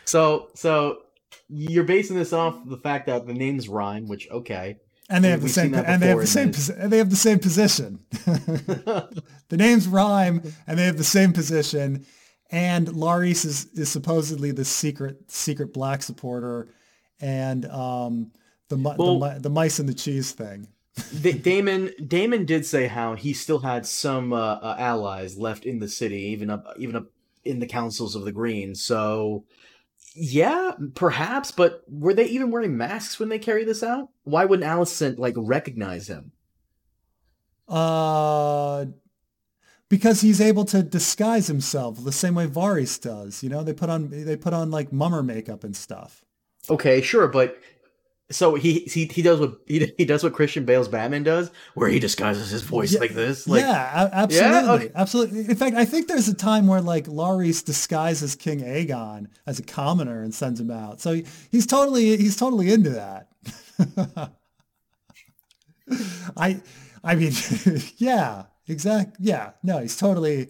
So, 0.08 0.48
so 0.54 1.02
you're 1.48 1.84
basing 1.84 2.16
this 2.16 2.32
off 2.32 2.58
the 2.66 2.78
fact 2.78 3.06
that 3.06 3.26
the 3.26 3.34
names 3.34 3.68
rhyme, 3.68 4.08
which 4.08 4.28
okay. 4.30 4.78
and 5.10 5.22
they 5.22 5.30
have 5.30 5.42
the 5.42 5.48
same 5.48 5.74
and 5.74 6.02
they 6.02 6.08
have 6.08 6.18
the 6.18 6.26
same 6.26 6.52
and 6.78 6.90
they 6.90 6.98
have 6.98 7.10
the 7.10 7.16
same 7.16 7.38
position. 7.38 8.00
the 8.10 9.56
names 9.56 9.86
rhyme 9.86 10.42
and 10.66 10.78
they 10.78 10.86
have 10.86 10.96
the 10.96 11.04
same 11.04 11.32
position. 11.32 12.06
And 12.50 12.88
Larys 12.88 13.44
is, 13.44 13.66
is 13.74 13.90
supposedly 13.90 14.50
the 14.50 14.64
secret 14.64 15.30
secret 15.30 15.74
black 15.74 16.02
supporter, 16.02 16.74
and 17.20 17.66
um, 17.66 18.32
the, 18.70 18.76
Well- 18.76 19.18
the 19.18 19.40
the 19.40 19.50
mice 19.50 19.78
and 19.78 19.88
the 19.88 19.94
cheese 19.94 20.32
thing. 20.32 20.68
Daemon 21.20 21.90
Daemon 22.04 22.46
did 22.46 22.64
say 22.64 22.86
how 22.86 23.14
he 23.14 23.34
still 23.34 23.58
had 23.58 23.84
some 23.84 24.32
uh, 24.32 24.54
uh, 24.54 24.76
allies 24.78 25.36
left 25.36 25.66
in 25.66 25.78
the 25.78 25.88
city, 25.88 26.22
even 26.32 26.48
up 26.48 26.66
even 26.78 26.96
up 26.96 27.06
in 27.44 27.60
the 27.60 27.66
councils 27.66 28.14
of 28.14 28.24
the 28.24 28.32
Green. 28.32 28.74
So, 28.74 29.44
yeah, 30.14 30.72
perhaps. 30.94 31.50
But 31.50 31.82
were 31.88 32.14
they 32.14 32.26
even 32.26 32.50
wearing 32.50 32.76
masks 32.76 33.18
when 33.18 33.28
they 33.28 33.38
carry 33.38 33.64
this 33.64 33.82
out? 33.82 34.08
Why 34.24 34.44
wouldn't 34.44 34.68
Alicent 34.68 35.18
like 35.18 35.34
recognize 35.36 36.08
him? 36.08 36.32
Uh, 37.68 38.86
because 39.88 40.20
he's 40.20 40.40
able 40.40 40.64
to 40.66 40.82
disguise 40.82 41.46
himself 41.46 42.02
the 42.02 42.12
same 42.12 42.34
way 42.34 42.46
Varys 42.46 43.00
does. 43.00 43.42
You 43.42 43.50
know, 43.50 43.62
they 43.62 43.72
put 43.72 43.90
on 43.90 44.10
they 44.10 44.36
put 44.36 44.52
on 44.52 44.70
like 44.70 44.92
mummer 44.92 45.22
makeup 45.22 45.64
and 45.64 45.76
stuff. 45.76 46.24
Okay, 46.70 47.00
sure, 47.00 47.28
but 47.28 47.58
so 48.30 48.54
he 48.56 48.80
he 48.80 49.06
he 49.06 49.22
does 49.22 49.40
what 49.40 49.58
he 49.66 49.92
he 49.96 50.04
does 50.04 50.22
what 50.22 50.34
Christian 50.34 50.64
Bale's 50.64 50.88
Batman 50.88 51.22
does, 51.22 51.50
where 51.74 51.88
he 51.88 51.98
disguises 51.98 52.50
his 52.50 52.62
voice 52.62 52.92
Yeah, 52.92 53.00
like 53.00 53.12
this. 53.14 53.46
Like, 53.48 53.62
yeah, 53.62 54.10
absolutely, 54.12 54.68
okay. 54.86 54.90
absolutely. 54.94 55.40
In 55.46 55.56
fact, 55.56 55.76
I 55.76 55.84
think 55.86 56.08
there's 56.08 56.28
a 56.28 56.34
time 56.34 56.66
where 56.66 56.80
like 56.82 57.06
Larys 57.06 57.64
disguises 57.64 58.34
King 58.34 58.60
Aegon 58.60 59.28
as 59.46 59.58
a 59.58 59.62
commoner 59.62 60.22
and 60.22 60.34
sends 60.34 60.60
him 60.60 60.70
out. 60.70 61.00
So 61.00 61.12
he- 61.14 61.26
he's 61.50 61.66
totally 61.66 62.16
he's 62.18 62.36
totally 62.36 62.70
into 62.72 62.90
that. 62.90 63.28
I 66.36 66.60
I 67.02 67.14
mean, 67.14 67.32
yeah, 67.96 68.44
exact. 68.66 69.16
Yeah, 69.20 69.52
no, 69.62 69.78
he's 69.78 69.96
totally. 69.96 70.48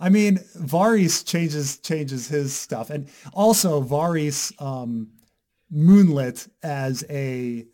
I 0.00 0.08
mean, 0.08 0.38
Varys 0.58 1.24
changes 1.24 1.78
changes 1.78 2.28
his 2.28 2.54
stuff, 2.54 2.90
and 2.90 3.08
also 3.32 3.82
Varys 3.82 4.52
um, 4.62 5.08
moonlit 5.74 6.46
as 6.62 7.04
a 7.10 7.66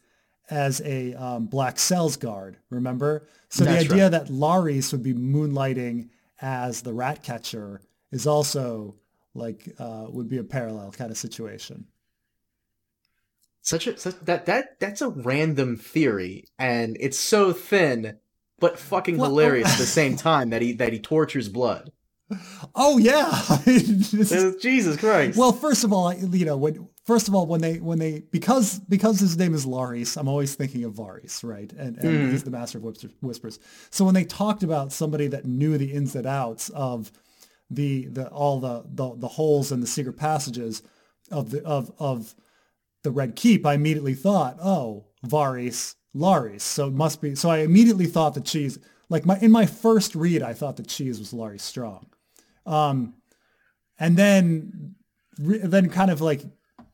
as 0.48 0.80
a 0.84 1.14
um, 1.14 1.46
black 1.46 1.78
cells 1.78 2.16
guard. 2.16 2.56
Remember? 2.70 3.28
So 3.50 3.64
That's 3.64 3.84
the 3.86 3.92
idea 3.94 4.04
right. 4.04 4.10
that 4.12 4.26
Larys 4.30 4.90
would 4.92 5.02
be 5.02 5.14
moonlighting 5.14 6.08
as 6.40 6.82
the 6.82 6.92
rat 6.92 7.22
catcher 7.22 7.80
is 8.10 8.26
also 8.26 8.96
like 9.34 9.68
uh, 9.78 10.06
would 10.08 10.28
be 10.28 10.38
a 10.38 10.42
parallel 10.44 10.90
kind 10.90 11.10
of 11.12 11.18
situation. 11.18 11.84
such 13.62 13.86
a 13.86 13.96
such, 13.98 14.18
that 14.20 14.46
that 14.46 14.80
that's 14.80 15.02
a 15.02 15.08
random 15.08 15.76
theory, 15.76 16.44
and 16.58 16.96
it's 16.98 17.18
so 17.18 17.52
thin, 17.52 18.18
but 18.58 18.78
fucking 18.78 19.18
Well, 19.18 19.30
hilarious 19.30 19.72
at 19.72 19.78
the 19.78 19.86
same 20.00 20.16
time 20.16 20.50
that 20.50 20.62
he 20.62 20.72
that 20.72 20.92
he 20.92 20.98
tortures 20.98 21.48
blood. 21.48 21.92
Oh 22.74 22.98
yeah, 22.98 23.30
This 23.64 24.12
is- 24.32 24.56
Jesus 24.62 24.96
Christ! 24.96 25.36
Well, 25.38 25.52
first 25.52 25.84
of 25.84 25.92
all, 25.92 26.12
you 26.14 26.44
know, 26.46 26.56
when 26.56 26.88
first 27.04 27.28
of 27.28 27.34
all, 27.34 27.46
when 27.46 27.60
they 27.60 27.78
when 27.80 27.98
they 27.98 28.20
because 28.30 28.78
because 28.80 29.20
his 29.20 29.36
name 29.36 29.54
is 29.54 29.66
Larys, 29.66 30.16
I'm 30.16 30.28
always 30.28 30.54
thinking 30.54 30.84
of 30.84 30.94
Varys, 30.94 31.42
right? 31.42 31.72
And, 31.72 31.96
and 31.96 32.22
Mhm. 32.22 32.30
he's 32.30 32.44
the 32.44 32.50
master 32.50 32.78
of 32.78 32.84
whispers. 33.20 33.58
So 33.90 34.04
when 34.04 34.14
they 34.14 34.24
talked 34.24 34.62
about 34.62 34.92
somebody 34.92 35.26
that 35.28 35.44
knew 35.44 35.78
the 35.78 35.92
ins 35.92 36.14
and 36.14 36.26
outs 36.26 36.68
of 36.70 37.10
the 37.70 38.06
the 38.06 38.28
all 38.28 38.60
the 38.60 38.84
the, 38.92 39.14
the 39.16 39.28
holes 39.28 39.70
and 39.72 39.82
the 39.82 39.86
secret 39.86 40.16
passages 40.16 40.82
of 41.30 41.50
the 41.50 41.64
of 41.64 41.92
of 41.98 42.34
the 43.02 43.10
Red 43.10 43.34
Keep, 43.36 43.64
I 43.64 43.74
immediately 43.74 44.14
thought, 44.14 44.58
oh, 44.62 45.06
Varys, 45.26 45.94
Larys. 46.14 46.60
So 46.62 46.88
it 46.88 46.92
must 46.92 47.20
be. 47.22 47.34
So 47.34 47.48
I 47.48 47.58
immediately 47.58 48.06
thought 48.06 48.34
that 48.34 48.44
cheese, 48.44 48.78
like 49.08 49.24
my 49.24 49.38
in 49.38 49.50
my 49.50 49.64
first 49.66 50.14
read, 50.14 50.42
I 50.42 50.52
thought 50.52 50.76
that 50.76 50.88
cheese 50.88 51.18
was 51.18 51.32
Larys 51.32 51.62
Strong. 51.62 52.06
Um, 52.66 53.14
and 53.98 54.16
then 54.16 54.96
then 55.38 55.88
kind 55.88 56.10
of 56.10 56.20
like 56.20 56.42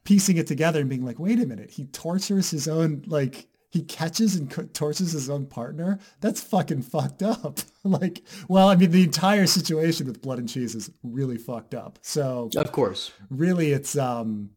piecing 0.07 0.39
it 0.39 0.47
together 0.47 0.81
and 0.81 0.89
being 0.89 1.05
like, 1.05 1.19
wait 1.19 1.39
a 1.41 1.47
minute, 1.47 1.71
he 1.71 1.85
tortures 1.87 2.51
his 2.51 2.67
own 2.69 3.03
like 3.07 3.49
he 3.69 3.83
catches 3.83 4.37
and 4.37 4.51
tortures 4.73 5.13
his 5.13 5.29
own 5.29 5.45
partner. 5.45 5.99
That's 6.21 6.41
fucking 6.41 6.83
fucked 6.83 7.23
up. 7.23 7.59
like, 7.85 8.23
well, 8.49 8.69
I 8.69 8.77
mean, 8.77 8.91
the 8.93 9.03
entire 9.03 9.47
situation 9.47 10.07
with 10.07 10.23
blood 10.23 10.39
and 10.39 10.49
cheese 10.49 10.75
is 10.75 10.91
really 11.03 11.37
fucked 11.37 11.75
up. 11.75 11.99
So 12.01 12.49
of 12.57 12.73
course. 12.73 13.13
really, 13.29 13.73
it's 13.73 13.99
um, 13.99 14.51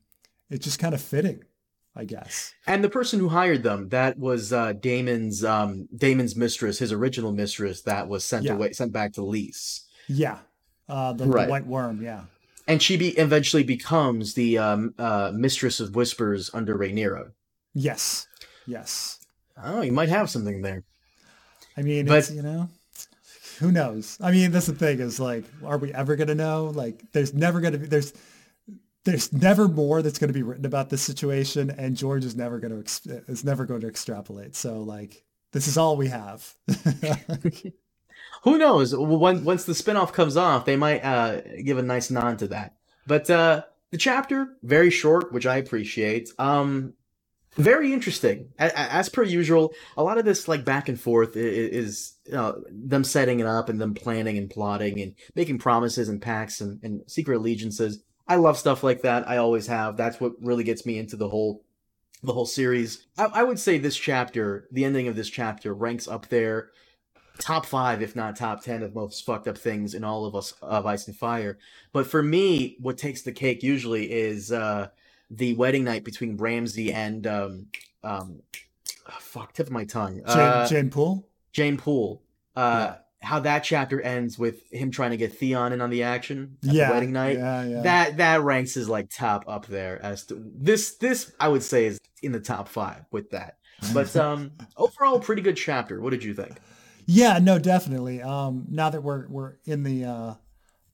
it's 0.49 0.63
just 0.63 0.79
kind 0.79 0.93
of 0.93 1.01
fitting, 1.01 1.43
I 1.95 2.05
guess. 2.05 2.53
And 2.67 2.83
the 2.83 2.89
person 2.89 3.19
who 3.19 3.29
hired 3.29 3.63
them, 3.63 3.89
that 3.89 4.17
was 4.17 4.53
uh, 4.53 4.73
Daemon's 4.73 5.43
um, 5.43 5.89
Daemon's 5.95 6.35
mistress, 6.35 6.77
his 6.79 6.91
original 6.93 7.33
mistress, 7.33 7.81
that 7.81 8.07
was 8.07 8.23
sent 8.23 8.45
Yeah. 8.45 8.53
away, 8.53 8.71
sent 8.73 8.93
back 8.93 9.13
to 9.13 9.23
Lys. 9.25 9.85
Yeah, 10.07 10.38
uh, 10.88 11.13
the, 11.13 11.25
the 11.25 11.45
white 11.47 11.65
worm. 11.67 12.01
Yeah. 12.01 12.23
And 12.69 12.82
she 12.82 12.97
be- 12.97 13.17
eventually 13.17 13.63
becomes 13.63 14.36
the 14.36 14.60
um, 14.60 14.93
uh, 14.99 15.32
mistress 15.34 15.79
of 15.79 15.95
whispers 15.95 16.51
under 16.53 16.77
Rhaenyra. 16.77 17.32
Yes. 17.73 18.27
Yes. 18.67 19.19
Oh, 19.62 19.82
you 19.82 19.91
might 19.91 20.10
have 20.10 20.29
something 20.29 20.62
there. 20.62 20.84
I 21.75 21.82
mean, 21.82 22.05
But- 22.05 22.19
it's, 22.19 22.32
you 22.32 22.43
know, 22.43 22.69
who 23.58 23.71
knows? 23.71 24.17
I 24.21 24.32
mean, 24.32 24.51
that's 24.51 24.67
the 24.67 24.73
thing 24.75 24.99
is 24.99 25.19
like, 25.19 25.45
are 25.65 25.79
we 25.79 25.91
ever 25.93 26.15
going 26.15 26.27
to 26.27 26.36
know? 26.36 26.65
Like, 26.65 27.01
there's 27.12 27.34
never 27.34 27.60
going 27.60 27.73
to 27.73 27.79
be, 27.79 27.88
there's, 27.88 28.13
there's 29.03 29.34
never 29.34 29.67
more 29.67 30.01
that's 30.03 30.19
going 30.19 30.29
to 30.29 30.34
be 30.34 30.43
written 30.43 30.65
about 30.65 30.89
this 30.91 31.01
situation. 31.01 31.71
And 31.71 31.97
George 31.97 32.23
is 32.23 32.36
never 32.36 32.60
going 32.60 32.73
to, 32.73 32.79
ex- 32.79 33.05
is 33.27 33.43
never 33.43 33.65
going 33.65 33.82
to 33.82 33.88
extrapolate. 33.88 34.55
So 34.55 34.84
like, 34.84 35.25
this 35.53 35.67
is 35.67 35.77
all 35.77 35.97
we 35.97 36.08
have. 36.10 36.53
Who 38.43 38.57
knows? 38.57 38.95
When, 38.95 39.43
once 39.43 39.65
the 39.65 39.73
spinoff 39.73 40.13
comes 40.13 40.37
off, 40.37 40.65
they 40.65 40.75
might 40.77 41.03
uh, 41.03 41.41
give 41.63 41.77
a 41.77 41.83
nice 41.83 42.09
nod 42.09 42.39
to 42.39 42.47
that. 42.49 42.75
But 43.05 43.29
uh, 43.29 43.63
the 43.91 43.97
chapter 43.97 44.55
very 44.63 44.89
short, 44.89 45.33
which 45.33 45.45
I 45.45 45.57
appreciate. 45.57 46.29
Um, 46.39 46.93
very 47.55 47.91
interesting. 47.91 48.49
A- 48.59 48.67
a- 48.67 48.93
As 48.93 49.09
per 49.09 49.23
usual, 49.23 49.73
a 49.97 50.03
lot 50.03 50.17
of 50.17 50.25
this 50.25 50.47
like 50.47 50.63
back 50.63 50.87
and 50.87 50.99
forth 50.99 51.35
is 51.35 52.13
you 52.25 52.33
know, 52.33 52.63
them 52.69 53.03
setting 53.03 53.39
it 53.39 53.45
up 53.47 53.69
and 53.69 53.81
them 53.81 53.93
planning 53.93 54.37
and 54.37 54.49
plotting 54.49 55.01
and 55.01 55.15
making 55.35 55.57
promises 55.57 56.07
and 56.09 56.21
pacts 56.21 56.61
and, 56.61 56.79
and 56.83 57.01
secret 57.09 57.37
allegiances. 57.37 58.03
I 58.27 58.35
love 58.35 58.57
stuff 58.57 58.83
like 58.83 59.01
that. 59.01 59.27
I 59.27 59.37
always 59.37 59.67
have. 59.67 59.97
That's 59.97 60.21
what 60.21 60.33
really 60.39 60.63
gets 60.63 60.85
me 60.85 60.99
into 60.99 61.17
the 61.17 61.27
whole 61.29 61.63
the 62.21 62.33
whole 62.33 62.45
series. 62.45 63.05
I, 63.17 63.25
I 63.25 63.43
would 63.43 63.59
say 63.59 63.77
this 63.77 63.97
chapter, 63.97 64.67
the 64.71 64.85
ending 64.85 65.07
of 65.07 65.15
this 65.15 65.29
chapter, 65.29 65.73
ranks 65.73 66.07
up 66.07 66.27
there 66.27 66.69
top 67.39 67.65
five, 67.65 68.02
if 68.02 68.15
not 68.15 68.36
top 68.36 68.62
ten, 68.63 68.84
of 68.84 68.93
most 68.93 69.25
fucked 69.25 69.47
up 69.47 69.58
things 69.58 69.93
in 69.95 70.04
all 70.04 70.25
of 70.25 70.36
us 70.36 70.54
of 70.62 70.86
Ice 70.86 71.08
and 71.08 71.15
Fire. 71.15 71.58
But 71.91 72.06
for 72.06 72.21
me, 72.21 72.78
what 72.80 72.97
takes 72.97 73.21
the 73.23 73.32
cake 73.32 73.63
usually 73.63 74.12
is 74.12 74.52
uh, 74.52 74.89
the 75.32 75.54
wedding 75.56 75.84
night 75.84 76.04
between 76.04 76.38
Ramsay 76.38 76.91
and 76.93 77.25
um, 77.25 77.67
um, 78.04 78.41
oh, 79.08 79.17
fuck, 79.19 79.54
tip 79.54 79.67
of 79.67 79.73
my 79.73 79.86
tongue, 79.86 80.17
Jeyne, 80.17 80.25
uh, 80.25 80.67
Jeyne 80.67 80.89
Poole. 80.89 81.28
Jeyne 81.52 81.78
Poole. 81.78 82.21
Uh, 82.56 82.95
How 83.21 83.39
that 83.39 83.63
chapter 83.63 84.02
ends 84.02 84.38
with 84.38 84.69
him 84.71 84.91
trying 84.91 85.12
to 85.12 85.17
get 85.17 85.34
Theon 85.34 85.73
in 85.73 85.82
on 85.82 85.89
the 85.89 86.04
action 86.04 86.58
at 86.67 86.73
Yeah, 86.73 86.88
the 86.88 86.93
wedding 86.93 87.12
night. 87.12 87.38
Yeah, 87.38 87.63
yeah. 87.63 87.82
That 87.82 88.17
that 88.17 88.41
ranks 88.41 88.78
as 88.78 88.88
like 88.89 89.10
top 89.10 89.45
up 89.47 89.65
there 89.65 89.99
as 90.04 90.25
to 90.28 90.41
this 90.56 90.95
this 90.95 91.32
I 91.39 91.47
would 91.47 91.63
say 91.63 91.86
is 91.86 91.99
in 92.21 92.32
the 92.32 92.39
top 92.39 92.67
five 92.67 93.06
with 93.12 93.32
that. 93.32 93.56
But 93.93 94.13
um 94.17 94.52
overall 94.75 95.19
pretty 95.21 95.41
good 95.41 95.56
chapter. 95.56 96.02
What 96.02 96.10
did 96.10 96.23
you 96.23 96.34
think? 96.34 96.58
Yeah, 97.11 97.39
no, 97.39 97.57
definitely. 97.57 98.21
Um, 98.21 98.67
now 98.69 98.91
that 98.91 99.01
we're 99.01 99.27
we're 99.29 99.55
in 99.65 99.81
the 99.81 100.05
uh, 100.05 100.33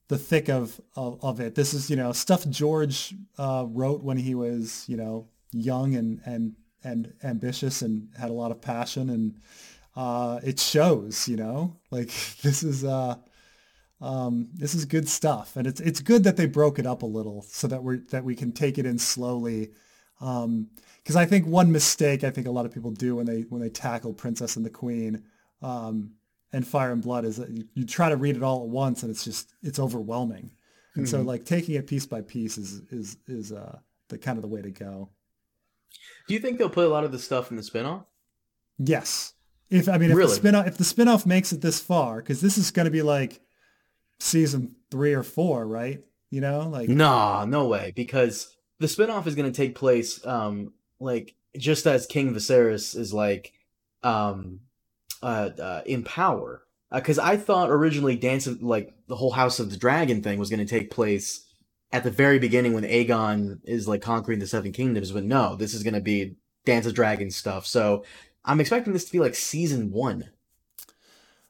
the 0.08 0.16
thick 0.16 0.48
of, 0.48 0.80
of 0.96 1.22
of 1.22 1.40
it, 1.40 1.54
this 1.54 1.74
is 1.74 1.90
you 1.90 1.96
know 1.96 2.12
stuff 2.12 2.48
George 2.48 3.14
uh, 3.36 3.66
wrote 3.68 4.02
when 4.02 4.16
he 4.16 4.34
was 4.34 4.86
you 4.88 4.96
know 4.96 5.28
young 5.52 5.94
and 5.94 6.22
and 6.24 6.54
and 6.82 7.12
ambitious 7.22 7.82
and 7.82 8.08
had 8.18 8.30
a 8.30 8.32
lot 8.32 8.50
of 8.50 8.62
passion, 8.62 9.10
and 9.10 9.34
uh, 9.94 10.40
it 10.42 10.58
shows. 10.58 11.28
You 11.28 11.36
know, 11.36 11.76
like 11.90 12.06
this 12.42 12.62
is 12.62 12.82
uh, 12.82 13.16
um, 14.00 14.48
this 14.54 14.74
is 14.74 14.86
good 14.86 15.10
stuff, 15.10 15.54
and 15.54 15.66
it's 15.66 15.82
it's 15.82 16.00
good 16.00 16.24
that 16.24 16.38
they 16.38 16.46
broke 16.46 16.78
it 16.78 16.86
up 16.86 17.02
a 17.02 17.06
little 17.06 17.42
so 17.42 17.66
that 17.66 17.82
we're 17.82 17.98
that 18.08 18.24
we 18.24 18.34
can 18.34 18.52
take 18.52 18.78
it 18.78 18.86
in 18.86 18.98
slowly. 18.98 19.72
Um, 20.22 20.70
because 21.02 21.14
I 21.14 21.26
think 21.26 21.46
one 21.46 21.70
mistake 21.70 22.24
I 22.24 22.30
think 22.30 22.46
a 22.46 22.50
lot 22.50 22.64
of 22.64 22.72
people 22.72 22.90
do 22.90 23.16
when 23.16 23.26
they 23.26 23.42
when 23.42 23.60
they 23.60 23.68
tackle 23.68 24.14
Princess 24.14 24.56
and 24.56 24.64
the 24.64 24.70
Queen 24.70 25.22
um, 25.62 26.12
and 26.52 26.66
Fire 26.66 26.92
and 26.92 27.02
Blood 27.02 27.24
is 27.24 27.36
that 27.36 27.50
you, 27.50 27.64
you 27.74 27.84
try 27.84 28.08
to 28.08 28.16
read 28.16 28.36
it 28.36 28.42
all 28.42 28.62
at 28.62 28.68
once 28.68 29.02
and 29.02 29.10
it's 29.10 29.24
just 29.24 29.54
it's 29.62 29.78
overwhelming. 29.78 30.50
And 30.94 31.08
so 31.08 31.18
Mhm. 31.22 31.26
like 31.26 31.44
taking 31.44 31.74
it 31.74 31.86
piece 31.86 32.06
by 32.06 32.22
piece 32.22 32.56
is 32.58 32.80
is 32.90 33.16
is 33.26 33.52
uh, 33.52 33.78
the 34.08 34.16
kind 34.18 34.38
of 34.38 34.42
the 34.42 34.48
way 34.48 34.62
to 34.62 34.70
go. 34.70 35.10
Do 36.28 36.34
you 36.34 36.40
think 36.40 36.58
they'll 36.58 36.68
put 36.70 36.86
a 36.86 36.88
lot 36.90 37.04
of 37.04 37.12
the 37.12 37.18
stuff 37.18 37.50
in 37.50 37.56
the 37.56 37.62
spinoff? 37.62 38.04
Yes. 38.78 39.34
If 39.70 39.88
I 39.88 39.98
mean 39.98 40.10
if 40.10 40.16
Really? 40.16 40.30
the 40.30 40.36
spin 40.36 40.54
off 40.54 40.66
if 40.66 40.76
the 40.78 40.84
spinoff 40.84 41.26
makes 41.26 41.52
it 41.52 41.60
this 41.60 41.80
far, 41.80 42.16
because 42.16 42.40
this 42.40 42.56
is 42.56 42.70
going 42.70 42.84
to 42.86 42.90
be 42.90 43.02
like 43.02 43.40
season 44.18 44.76
three 44.90 45.12
or 45.14 45.22
four, 45.22 45.66
right? 45.66 46.02
You 46.30 46.40
know, 46.40 46.68
like 46.68 46.88
Nah, 46.88 47.44
no 47.44 47.66
way. 47.66 47.92
Because 47.94 48.56
the 48.78 48.86
spinoff 48.86 49.26
is 49.26 49.34
gonna 49.34 49.50
take 49.52 49.74
place 49.74 50.24
um 50.26 50.72
like 51.00 51.34
just 51.56 51.86
as 51.86 52.06
King 52.06 52.34
Viserys 52.34 52.96
is 52.96 53.12
like 53.12 53.52
um 54.02 54.60
uh, 55.26 55.50
uh 55.60 55.82
in 55.86 56.04
power. 56.04 56.62
Because 56.92 57.18
I 57.18 57.36
thought 57.36 57.70
originally 57.70 58.16
Dance 58.16 58.46
of 58.46 58.62
like 58.62 58.94
the 59.08 59.16
whole 59.16 59.32
House 59.32 59.58
of 59.58 59.70
the 59.70 59.76
Dragon 59.76 60.22
thing 60.22 60.38
was 60.38 60.50
gonna 60.50 60.64
take 60.64 60.90
place 60.90 61.44
at 61.92 62.04
the 62.04 62.10
very 62.10 62.38
beginning 62.38 62.74
when 62.74 62.84
Aegon 62.84 63.60
is 63.64 63.88
like 63.88 64.02
conquering 64.02 64.38
the 64.38 64.46
Seven 64.46 64.72
Kingdoms, 64.72 65.12
but 65.12 65.24
no, 65.24 65.56
this 65.56 65.74
is 65.74 65.82
gonna 65.82 66.00
be 66.00 66.36
Dance 66.64 66.86
of 66.86 66.94
Dragons 66.94 67.36
stuff. 67.36 67.66
So 67.66 68.04
I'm 68.44 68.60
expecting 68.60 68.92
this 68.92 69.04
to 69.04 69.12
be 69.12 69.20
like 69.20 69.34
season 69.34 69.90
one. 69.90 70.30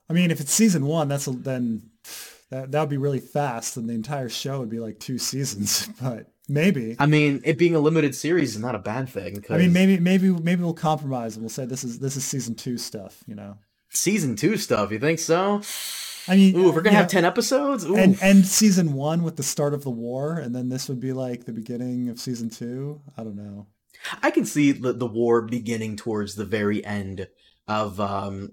I 0.08 0.12
mean, 0.12 0.30
if 0.30 0.40
it's 0.40 0.52
season 0.52 0.86
one, 0.86 1.08
that's 1.08 1.26
a, 1.26 1.32
then 1.32 1.90
that 2.50 2.70
that 2.72 2.80
would 2.80 2.90
be 2.90 2.96
really 2.96 3.20
fast, 3.20 3.76
and 3.76 3.88
the 3.88 3.94
entire 3.94 4.28
show 4.28 4.60
would 4.60 4.70
be 4.70 4.80
like 4.80 4.98
two 4.98 5.18
seasons. 5.18 5.88
But 6.00 6.30
maybe. 6.48 6.96
I 6.98 7.06
mean, 7.06 7.40
it 7.44 7.58
being 7.58 7.74
a 7.74 7.80
limited 7.80 8.14
series 8.14 8.54
is 8.54 8.62
not 8.62 8.74
a 8.74 8.78
bad 8.78 9.08
thing. 9.08 9.42
'cause 9.42 9.50
I 9.50 9.58
mean, 9.58 9.72
maybe 9.72 9.98
maybe 9.98 10.30
maybe 10.30 10.62
we'll 10.62 10.74
compromise 10.74 11.34
and 11.36 11.42
we'll 11.42 11.50
say 11.50 11.66
this 11.66 11.82
is 11.84 11.98
this 11.98 12.16
is 12.16 12.24
season 12.24 12.54
two 12.54 12.78
stuff. 12.78 13.22
You 13.26 13.34
know. 13.34 13.58
Season 13.96 14.36
two 14.36 14.56
stuff. 14.56 14.90
You 14.90 14.98
think 14.98 15.18
so? 15.18 15.62
I 16.28 16.34
mean, 16.36 16.56
Ooh, 16.56 16.68
if 16.70 16.74
we're 16.74 16.82
gonna 16.82 16.96
have 16.96 17.08
ten 17.08 17.24
episodes. 17.24 17.84
Ooh. 17.84 17.96
and 17.96 18.20
end 18.22 18.46
season 18.46 18.92
one 18.94 19.22
with 19.22 19.36
the 19.36 19.42
start 19.42 19.74
of 19.74 19.84
the 19.84 19.90
war, 19.90 20.38
and 20.38 20.54
then 20.54 20.68
this 20.68 20.88
would 20.88 21.00
be 21.00 21.12
like 21.12 21.44
the 21.44 21.52
beginning 21.52 22.08
of 22.08 22.18
season 22.18 22.50
two. 22.50 23.00
I 23.16 23.22
don't 23.24 23.36
know. 23.36 23.66
I 24.22 24.30
can 24.30 24.44
see 24.44 24.72
the, 24.72 24.92
the 24.92 25.06
war 25.06 25.42
beginning 25.42 25.96
towards 25.96 26.34
the 26.34 26.44
very 26.44 26.84
end 26.84 27.28
of 27.68 28.00
um 28.00 28.52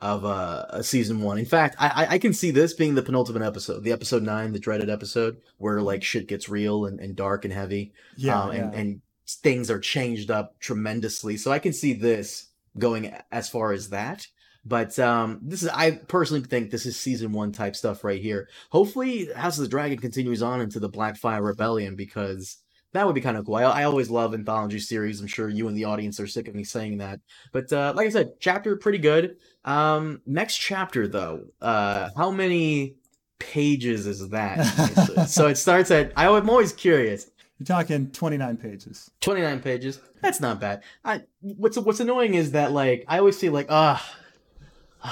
of 0.00 0.24
uh 0.24 0.64
a 0.70 0.82
season 0.82 1.20
one. 1.20 1.38
In 1.38 1.44
fact, 1.44 1.76
I 1.78 1.88
I- 2.04 2.10
I 2.14 2.18
can 2.18 2.32
see 2.32 2.50
this 2.50 2.72
being 2.72 2.94
the 2.94 3.02
penultimate 3.02 3.42
episode, 3.42 3.84
the 3.84 3.92
episode 3.92 4.22
nine, 4.22 4.52
the 4.52 4.58
dreaded 4.58 4.88
episode, 4.88 5.36
where 5.58 5.82
like 5.82 6.02
shit 6.02 6.26
gets 6.26 6.48
real 6.48 6.86
and, 6.86 6.98
and 7.00 7.14
dark 7.14 7.44
and 7.44 7.52
heavy, 7.52 7.92
Yeah, 8.16 8.40
um, 8.42 8.50
and 8.50 8.72
yeah. 8.72 8.80
and 8.80 9.00
things 9.28 9.70
are 9.70 9.78
changed 9.78 10.30
up 10.30 10.58
tremendously. 10.58 11.36
So 11.36 11.52
I 11.52 11.58
can 11.58 11.72
see 11.74 11.92
this 11.92 12.48
going 12.78 13.14
as 13.30 13.48
far 13.50 13.72
as 13.72 13.90
that. 13.90 14.26
But 14.64 14.98
um, 14.98 15.40
this 15.42 15.62
is 15.62 15.68
I 15.68 15.92
personally 15.92 16.42
think 16.42 16.70
this 16.70 16.86
is 16.86 16.98
season 16.98 17.32
one 17.32 17.52
type 17.52 17.74
stuff 17.74 18.04
right 18.04 18.20
here. 18.20 18.48
Hopefully, 18.70 19.28
House 19.34 19.56
of 19.56 19.62
the 19.62 19.68
Dragon 19.68 19.98
continues 19.98 20.42
on 20.42 20.60
into 20.60 20.78
the 20.78 20.90
Blackfyre 20.90 21.42
Rebellion 21.42 21.96
because 21.96 22.58
that 22.92 23.06
would 23.06 23.14
be 23.14 23.20
kind 23.20 23.36
of 23.36 23.46
cool. 23.46 23.54
I, 23.54 23.62
I 23.62 23.84
always 23.84 24.10
love 24.10 24.34
anthology 24.34 24.78
series. 24.80 25.20
I'm 25.20 25.26
sure 25.26 25.48
you 25.48 25.68
and 25.68 25.76
the 25.76 25.84
audience 25.84 26.20
are 26.20 26.26
sick 26.26 26.48
of 26.48 26.54
me 26.54 26.64
saying 26.64 26.98
that. 26.98 27.20
But 27.52 27.72
uh, 27.72 27.94
like 27.96 28.06
I 28.06 28.10
said, 28.10 28.32
chapter 28.40 28.76
pretty 28.76 28.98
good. 28.98 29.36
Um, 29.64 30.20
next 30.26 30.56
chapter 30.56 31.08
though, 31.08 31.44
uh, 31.60 32.10
how 32.16 32.30
many 32.30 32.96
pages 33.38 34.06
is 34.06 34.28
that? 34.30 35.26
so 35.28 35.46
it 35.46 35.56
starts 35.56 35.90
at. 35.90 36.12
I, 36.16 36.28
I'm 36.28 36.50
always 36.50 36.72
curious. 36.72 37.30
You're 37.58 37.66
talking 37.66 38.10
29 38.10 38.56
pages. 38.56 39.10
29 39.20 39.60
pages. 39.60 40.00
That's 40.22 40.40
not 40.40 40.60
bad. 40.60 40.82
I 41.04 41.22
what's 41.40 41.76
what's 41.78 42.00
annoying 42.00 42.34
is 42.34 42.52
that 42.52 42.72
like 42.72 43.04
I 43.06 43.18
always 43.18 43.38
feel 43.38 43.52
like 43.52 43.66
ah 43.68 44.02
ah, 44.02 44.16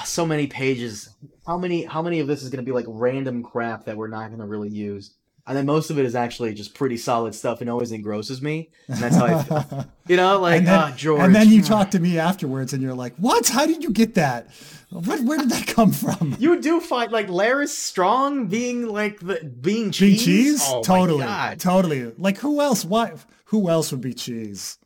so 0.05 0.27
many 0.27 0.47
pages. 0.47 1.09
How 1.47 1.57
many 1.59 1.85
how 1.85 2.03
many 2.03 2.21
of 2.21 2.27
this 2.27 2.43
is 2.43 2.51
going 2.51 2.65
to 2.65 2.69
be 2.69 2.73
like 2.73 2.87
random 2.89 3.43
crap 3.43 3.85
that 3.85 3.97
we're 3.97 4.09
not 4.09 4.29
going 4.29 4.41
to 4.41 4.47
really 4.47 4.69
use? 4.69 5.15
And 5.47 5.57
then 5.57 5.65
most 5.65 5.89
of 5.89 5.99
it 5.99 6.05
is 6.05 6.15
actually 6.15 6.53
just 6.53 6.75
pretty 6.75 6.99
solid 6.99 7.35
stuff 7.35 7.63
and 7.63 7.71
always 7.71 7.91
engrosses 7.91 8.43
me. 8.43 8.69
And 8.87 8.99
that's 8.99 9.17
how 9.17 9.25
I 9.27 9.43
feel. 9.43 9.87
You 10.09 10.17
know, 10.17 10.41
like 10.41 10.59
and 10.59 10.67
then, 10.67 10.75
ah 10.79 10.91
George. 10.97 11.21
and 11.21 11.35
then 11.35 11.49
you 11.51 11.63
talk 11.63 11.91
to 11.97 11.99
me 12.01 12.19
afterwards, 12.19 12.73
and 12.73 12.83
you're 12.83 12.95
like, 12.95 13.15
"What? 13.17 13.47
How 13.49 13.67
did 13.67 13.83
you 13.83 13.91
get 13.91 14.15
that? 14.15 14.49
What, 14.91 15.21
where 15.21 15.37
did 15.39 15.51
that 15.51 15.67
come 15.67 15.93
from?" 15.93 16.35
You 16.39 16.61
do 16.61 16.81
find 16.81 17.13
like 17.13 17.29
Larys 17.29 17.69
Strong 17.69 18.47
being 18.49 18.89
like 18.89 19.21
the 19.21 19.37
being 19.45 19.61
Being 19.61 19.91
cheese. 19.93 20.25
cheese? 20.25 20.63
Oh 20.67 20.83
totally, 20.83 21.21
my 21.21 21.25
god. 21.27 21.61
totally. 21.61 22.13
Like 22.17 22.39
who 22.39 22.61
else? 22.63 22.85
Why? 22.87 23.13
Who 23.47 23.69
else 23.69 23.91
would 23.93 24.01
be 24.03 24.15
cheese? 24.15 24.79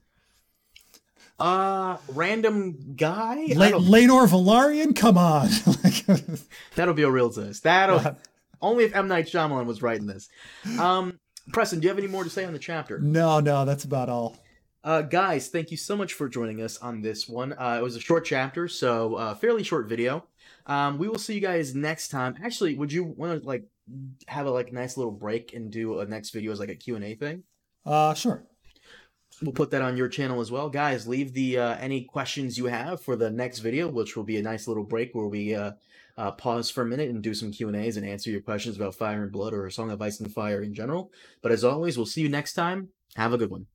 Uh, 1.43 1.97
random 2.09 2.95
guy. 2.97 3.47
La- 3.57 3.71
Velaryon? 3.71 4.95
Come 4.95 5.19
on! 5.19 5.49
That'll 6.77 6.95
be 6.95 7.03
a 7.03 7.11
real 7.11 7.31
twist. 7.31 7.65
That'll 7.65 8.17
only 8.61 8.85
if 8.85 8.95
M 8.95 9.09
Night 9.09 9.27
Shyamalan 9.27 9.67
was 9.67 9.83
writing 9.83 10.07
this. 10.07 10.29
Um, 10.79 11.19
Preston, 11.53 11.81
do 11.81 11.87
you 11.87 11.89
have 11.89 11.99
any 11.99 12.07
more 12.07 12.23
to 12.23 12.31
say 12.31 12.45
on 12.45 12.53
the 12.53 12.61
chapter? 12.61 13.01
no, 13.01 13.41
no, 13.41 13.65
that's 13.65 13.83
about 13.83 14.09
all. 14.09 14.39
Uh, 14.85 15.03
guys, 15.03 15.49
thank 15.49 15.71
you 15.73 15.77
so 15.77 15.97
much 15.97 16.13
for 16.13 16.29
joining 16.29 16.63
us 16.63 16.79
on 16.79 17.03
this 17.03 17.29
one. 17.29 17.53
Uh, 17.53 17.77
it 17.79 17.83
was 17.83 17.97
a 17.97 18.01
short 18.01 18.25
chapter, 18.25 18.69
so 18.69 19.15
uh, 19.15 19.35
fairly 19.35 19.65
short 19.65 19.89
video. 19.89 20.25
Um, 20.67 20.99
we 20.99 21.09
will 21.09 21.19
see 21.19 21.35
you 21.35 21.41
guys 21.41 21.75
next 21.75 22.09
time. 22.09 22.37
Actually, 22.43 22.77
would 22.77 22.93
you 22.93 23.03
want 23.05 23.43
to 23.43 23.47
like 23.47 23.65
have 24.29 24.47
a 24.47 24.51
like 24.51 24.73
nice 24.73 24.97
little 24.97 25.13
break 25.13 25.55
and 25.55 25.73
do 25.73 25.99
a 25.99 26.07
next 26.07 26.31
video 26.31 26.53
as 26.53 26.61
like 26.61 26.69
a 26.69 26.77
Q 26.77 26.95
and 26.95 27.05
A 27.05 27.15
thing? 27.17 27.43
Uh, 27.85 28.15
sure. 28.15 28.45
We'll 29.43 29.53
put 29.53 29.71
that 29.73 29.83
on 29.83 29.97
your 29.97 30.09
channel 30.09 30.41
as 30.41 30.53
well, 30.53 30.71
guys. 30.71 31.09
Leave 31.09 31.33
the 31.33 31.59
uh, 31.59 31.77
any 31.77 32.05
questions 32.05 32.57
you 32.57 32.67
have 32.67 33.01
for 33.01 33.17
the 33.17 33.29
next 33.29 33.59
video, 33.59 33.89
which 33.89 34.17
will 34.17 34.23
be 34.23 34.39
a 34.39 34.43
nice 34.43 34.69
little 34.69 34.85
break 34.85 35.15
where 35.15 35.27
we 35.27 35.53
uh, 35.55 35.73
uh, 36.17 36.31
pause 36.31 36.71
for 36.71 36.83
a 36.83 36.87
minute 36.87 37.11
and 37.11 37.23
do 37.23 37.35
some 37.35 37.51
Q 37.51 37.67
and 37.67 37.77
A's 37.77 37.97
and 37.97 38.07
answer 38.07 38.31
your 38.31 38.41
questions 38.41 38.77
about 38.77 38.95
Fire 38.95 39.25
and 39.25 39.33
Blood 39.33 39.53
or 39.53 39.67
A 39.67 39.73
Song 39.73 39.91
of 39.91 40.01
Ice 40.01 40.21
and 40.21 40.33
Fire 40.33 40.63
in 40.63 40.75
general. 40.75 41.11
But 41.43 41.51
as 41.51 41.65
always, 41.65 41.97
we'll 41.97 42.07
see 42.07 42.21
you 42.21 42.29
next 42.29 42.55
time. 42.55 42.91
Have 43.17 43.33
a 43.33 43.39
good 43.39 43.51
one. 43.51 43.67